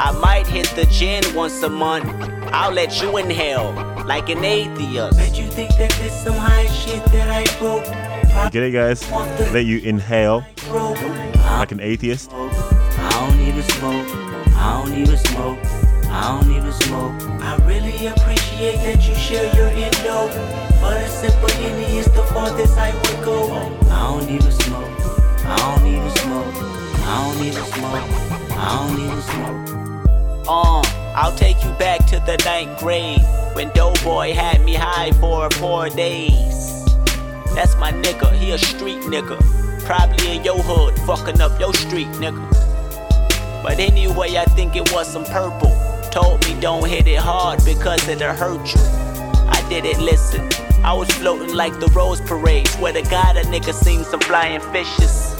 [0.00, 2.08] I might hit the gin once a month.
[2.52, 3.72] I'll let you inhale
[4.04, 5.16] like an atheist.
[5.16, 7.86] Bet you think that this some high shit that I wrote?
[8.46, 9.08] You get it, guys?
[9.52, 12.32] Let you inhale like an atheist.
[13.62, 14.08] I don't even smoke.
[14.56, 15.58] I don't even smoke.
[16.06, 17.12] I don't even smoke.
[17.40, 20.26] I really appreciate that you share your endo.
[20.80, 23.52] But a simple Henny is the farthest I would go.
[23.88, 24.90] I don't even smoke.
[25.44, 26.54] I don't even smoke.
[27.04, 28.32] I don't even smoke.
[28.58, 30.46] I don't even smoke.
[30.48, 30.82] Uh,
[31.14, 33.20] I'll take you back to the ninth grade
[33.54, 36.84] when Doughboy had me high for four days.
[37.54, 39.38] That's my nigga, he a street nigga.
[39.84, 42.61] Probably in your hood, fucking up your street, nigga.
[43.62, 45.70] But anyway, I think it was some purple.
[46.10, 48.80] Told me don't hit it hard because it'll hurt you.
[49.48, 50.48] I didn't listen.
[50.84, 52.66] I was floating like the Rose Parade.
[52.68, 55.36] Swear to God, a nigga seen some flying fishes.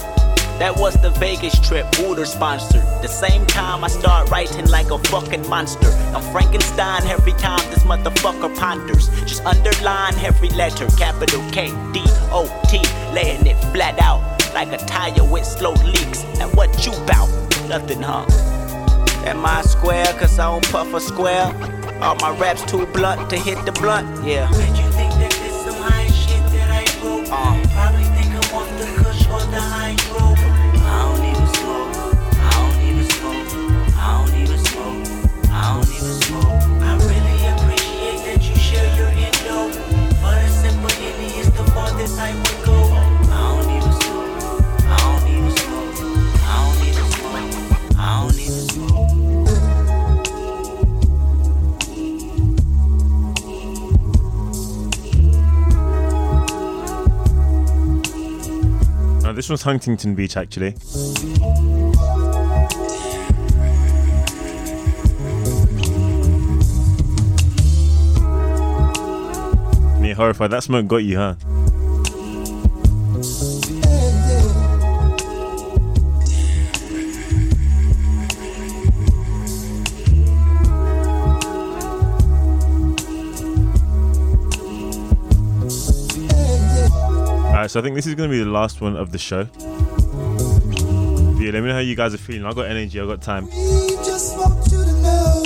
[0.58, 2.82] That was the Vegas trip, Wooter sponsored.
[3.02, 5.88] The same time I start writing like a fucking monster.
[6.14, 9.08] I'm Frankenstein every time this motherfucker ponders.
[9.26, 12.78] Just underline every letter, capital K D O T,
[13.12, 14.22] laying it flat out
[14.54, 16.22] like a tire with slow leaks.
[16.38, 17.28] And what you bout?
[17.68, 18.26] Nothing, huh?
[19.24, 20.06] Am I square?
[20.18, 21.46] Cause I don't puff a square.
[22.02, 24.24] Are my raps too blunt to hit the blunt?
[24.24, 24.48] Yeah.
[24.50, 28.01] You think that this some high shit that I wrote?
[59.42, 60.70] This was Huntington Beach, actually.
[70.00, 70.52] Me horrified.
[70.52, 71.34] That smoke got you, huh?
[87.62, 89.46] Alright, so I think this is going to be the last one of the show.
[91.40, 92.44] Yeah, let me know how you guys are feeling.
[92.44, 93.46] I got energy, I got time.
[93.46, 95.42] Just want you to know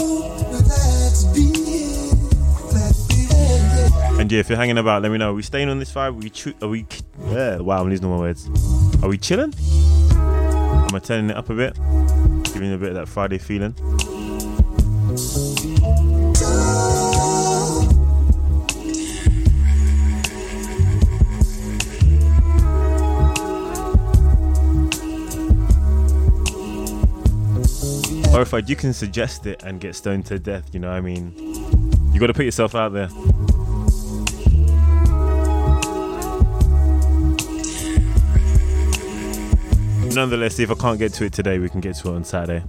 [0.50, 2.14] we're glad to be here.
[2.70, 4.18] Glad to be here.
[4.18, 5.32] And yeah, if you're hanging about, let me know.
[5.32, 6.08] Are we staying on this vibe?
[6.08, 6.86] Are we, chu- are we,
[7.26, 8.48] yeah, wow, I'm losing my words.
[9.02, 9.52] Are we chilling?
[10.12, 11.74] Am I turning it up a bit?
[12.54, 13.74] Giving a bit of that Friday feeling.
[28.36, 31.32] Horrified, you can suggest it and get stoned to death, you know what I mean?
[32.12, 33.08] You gotta put yourself out there.
[40.15, 42.62] Nonetheless, if I can't get to it today, we can get to it on Saturday.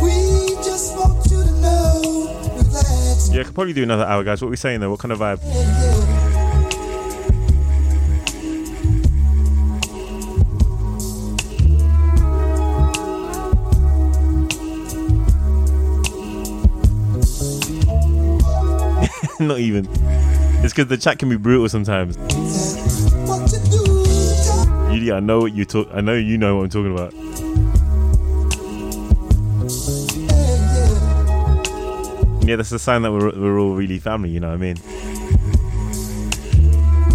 [0.00, 4.04] We just want you to know we're glad to Yeah, I could probably do another
[4.04, 4.40] hour, guys.
[4.40, 4.90] What are we saying though?
[4.92, 5.93] What kind of vibe?
[19.48, 19.86] Not even.
[20.64, 22.16] It's because the chat can be brutal sometimes.
[24.88, 25.86] Yudi, I know what you talk.
[25.92, 27.12] I know you know what I'm talking about.
[32.42, 34.30] Yeah, that's a sign that we're, we're all really family.
[34.30, 34.76] You know what I mean?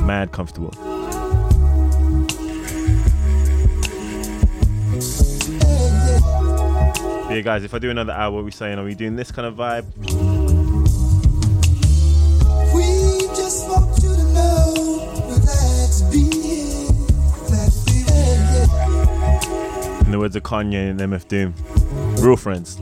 [0.05, 0.75] Mad comfortable.
[7.31, 7.63] Yeah, guys.
[7.63, 8.77] If I do another hour, what are we saying?
[8.77, 10.28] Are we doing this kind of vibe?
[20.09, 21.53] In the words of Kanye and MF Doom,
[22.25, 22.79] real friends.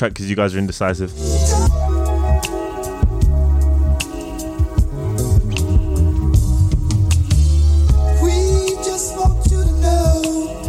[0.00, 1.12] Track because you guys are indecisive.
[1.12, 1.20] We
[8.82, 10.22] just want you to know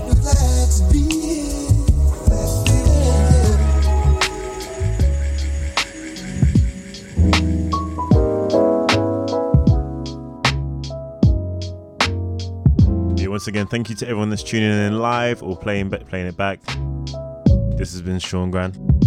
[0.06, 1.72] we're glad to be here.
[2.26, 2.76] Glad to be
[13.16, 13.24] here.
[13.24, 16.36] Yeah, once again, thank you to everyone that's tuning in live or playing playing it
[16.36, 16.60] back.
[17.78, 19.01] This has been Sean Gran.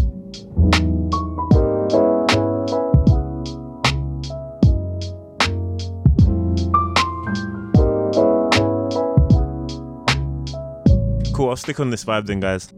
[11.34, 12.68] Cool, I'll stick on this vibe then, guys.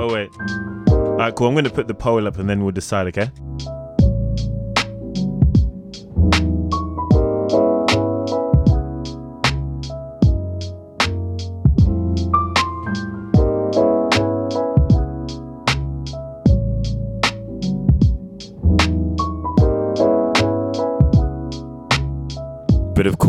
[0.00, 0.30] Oh, wait.
[0.90, 1.48] Alright, cool.
[1.48, 3.30] I'm going to put the poll up and then we'll decide, okay?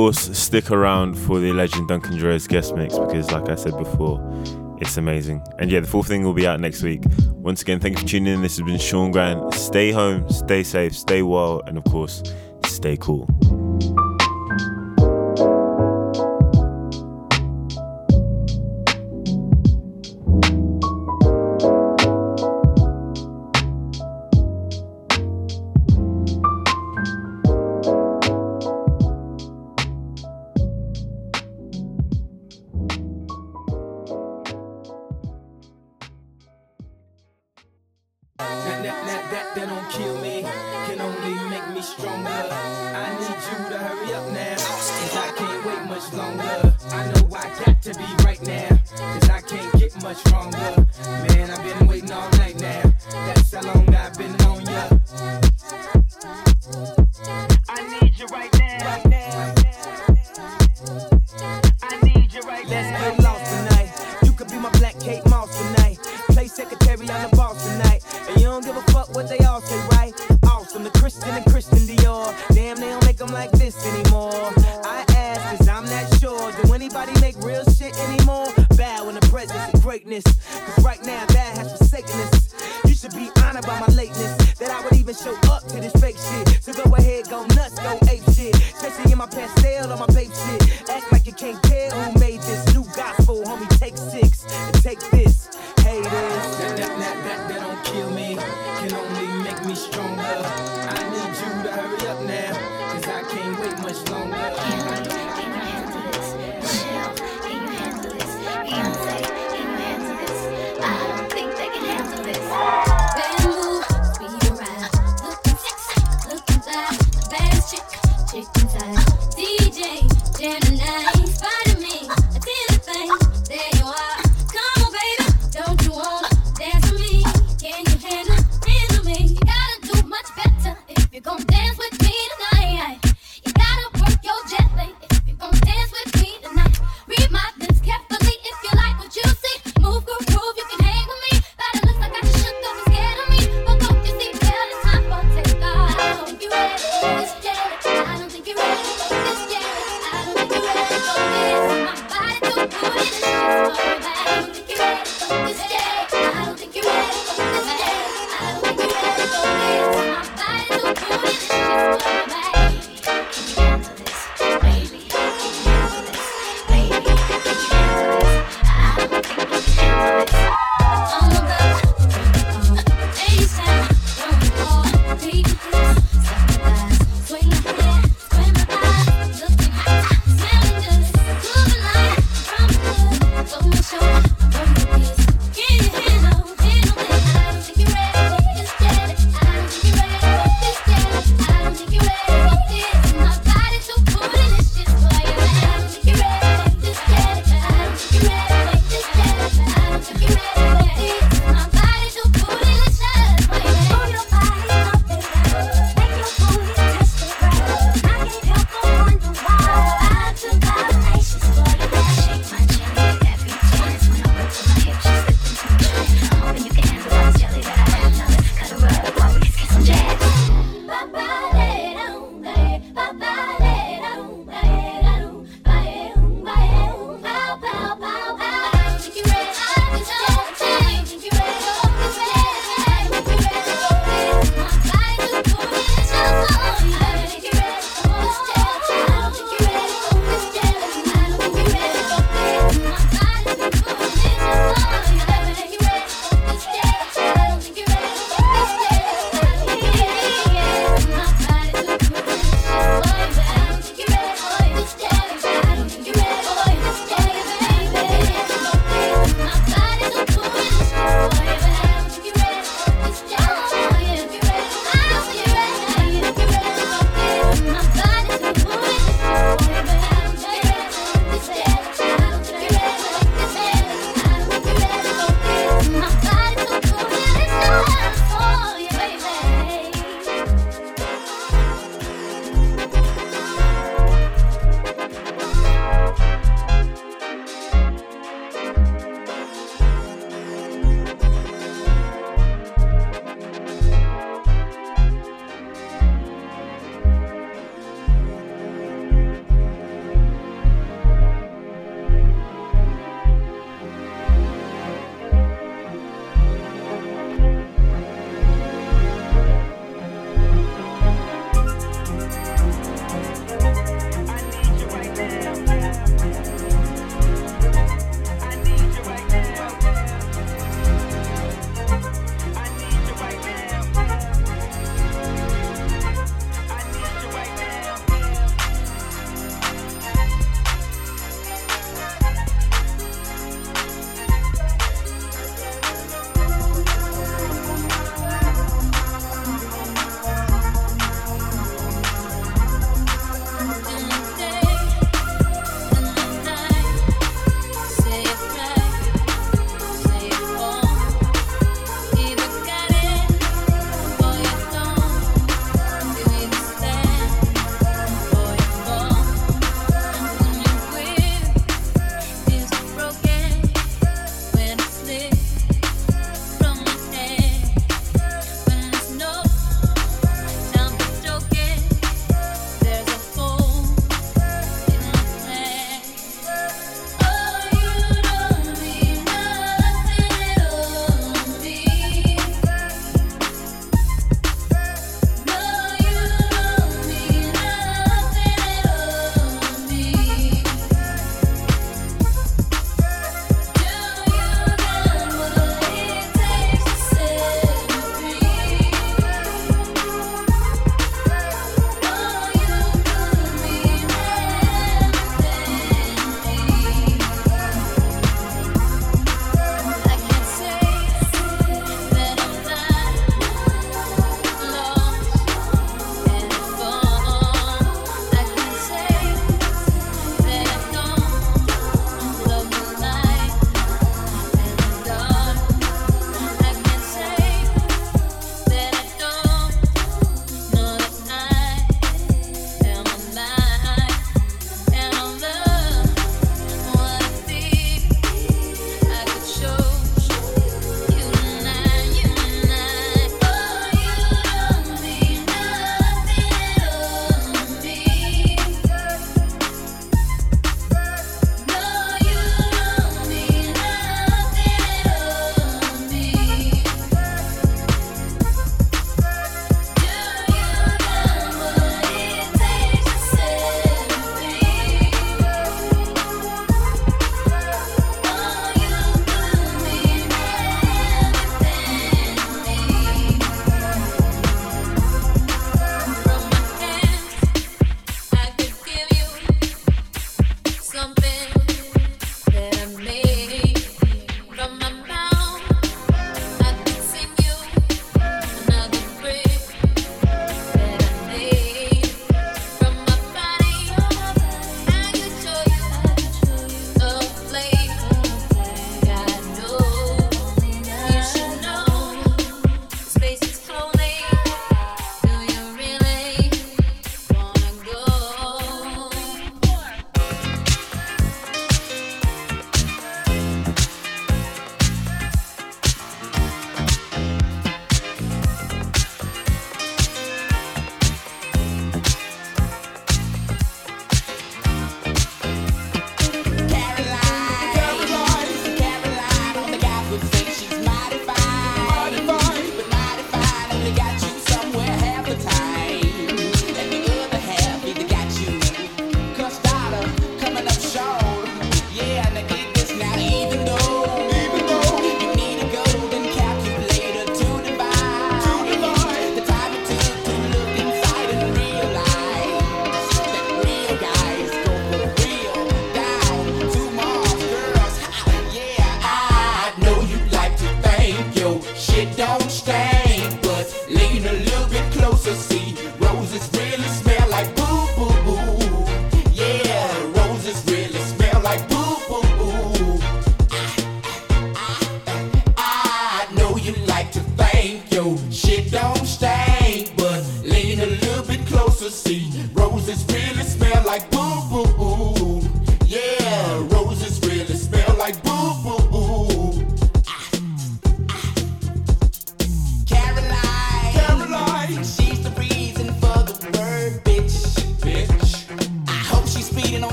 [0.00, 4.18] Course, stick around for the legend Duncan Dro's guest mix because, like I said before,
[4.80, 5.42] it's amazing.
[5.58, 7.02] And yeah, the full thing will be out next week.
[7.32, 8.40] Once again, thank you for tuning in.
[8.40, 9.52] This has been Sean Grant.
[9.52, 12.22] Stay home, stay safe, stay well, and of course,
[12.64, 13.28] stay cool.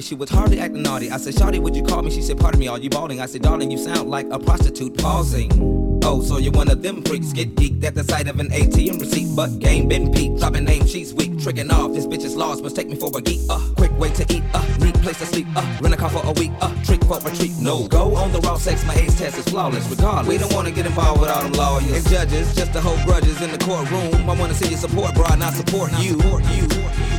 [0.00, 0.08] party.
[0.08, 1.10] She was hardly acting naughty.
[1.10, 2.10] I said, Shawty, would you call me?
[2.10, 3.20] She said, Pardon me, are you balding?
[3.20, 5.50] I said, Darling, you sound like a prostitute pausing.
[6.02, 7.32] Oh, so you're one of them freaks.
[7.32, 9.36] Get geeked at the sight of an ATM receipt.
[9.36, 10.38] But game been peaked.
[10.38, 11.38] Dropping name, she's weak.
[11.40, 11.92] Tricking off.
[11.92, 12.62] This bitch is lost.
[12.62, 13.40] Must take me for a geek.
[13.48, 14.42] Uh, quick way to eat.
[14.54, 14.64] Uh,
[15.02, 15.46] place to sleep.
[15.56, 16.52] Uh, rent a car for a week.
[16.60, 17.52] Uh, trick for a treat.
[17.60, 18.84] No go on the raw sex.
[18.86, 19.88] My AIDS test is flawless.
[19.88, 22.54] Regardless, we don't want to get involved with all them lawyers and judges.
[22.54, 24.28] Just to hold grudges in the courtroom.
[24.28, 26.20] I want to see you support, bro, not support you.
[26.20, 27.09] Support you.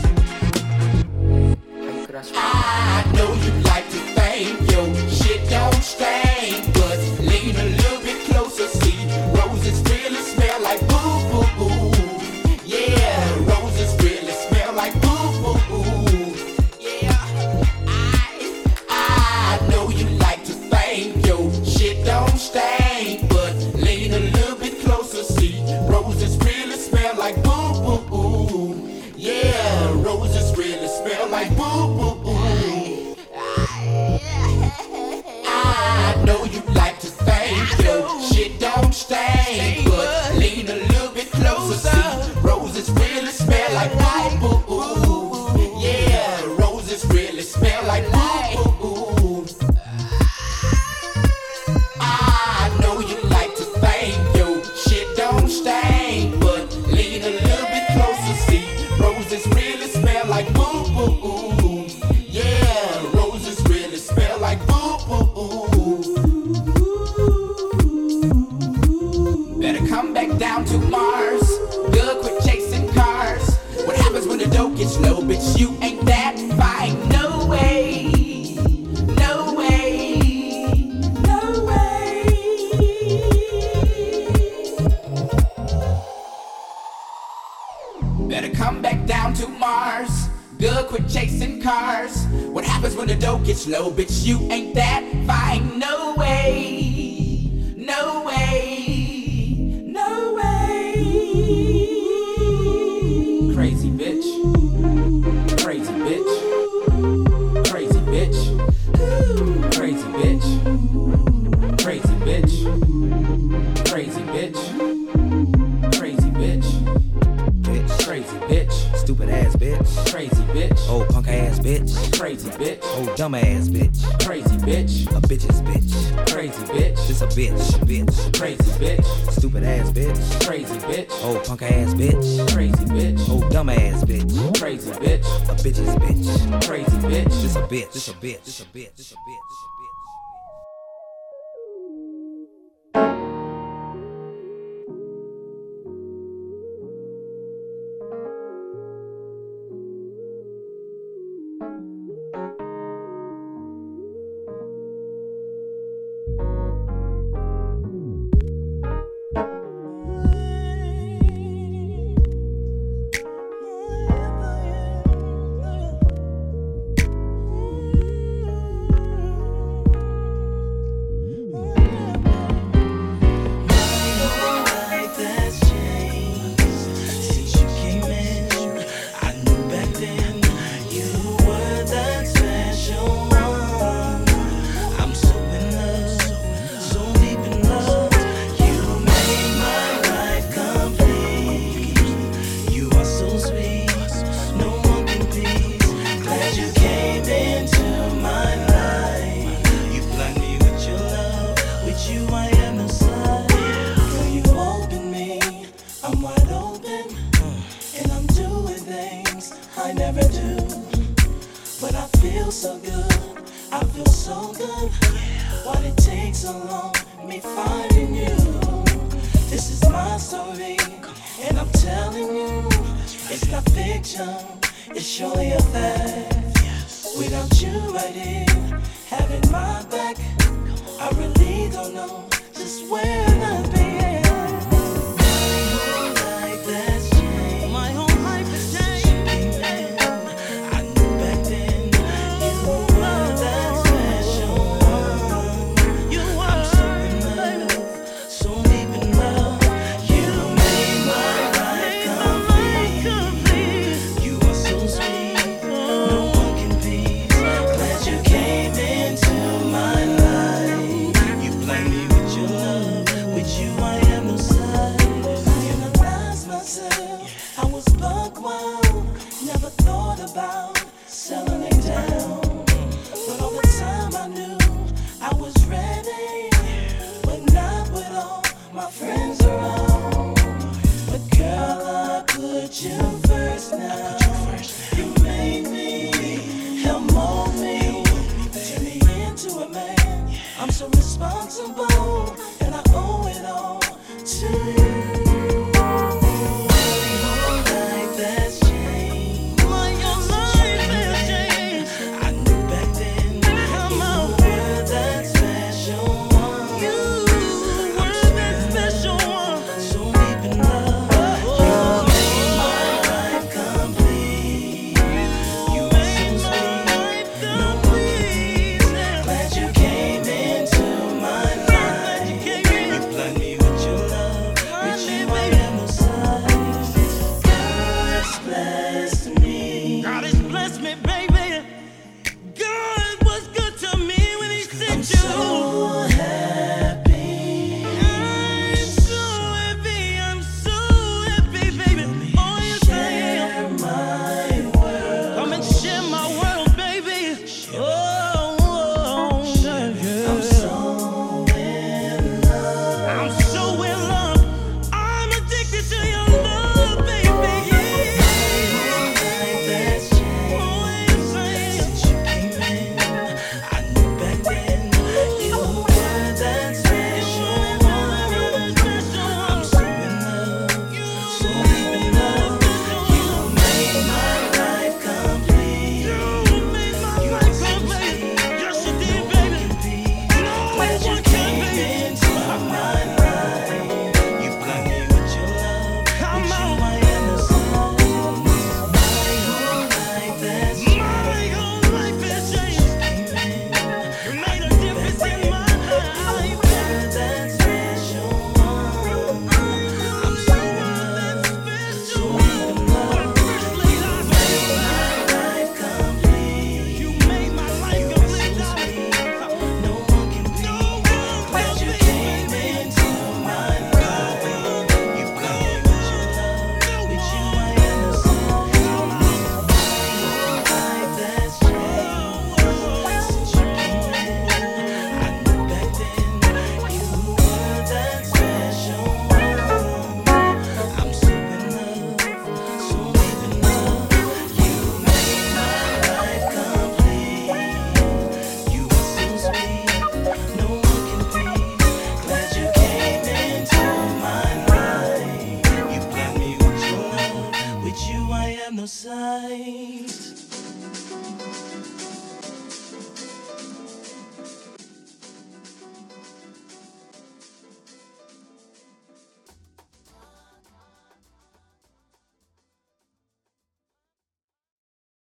[138.98, 139.12] bitch.
[139.12, 139.51] A bitch.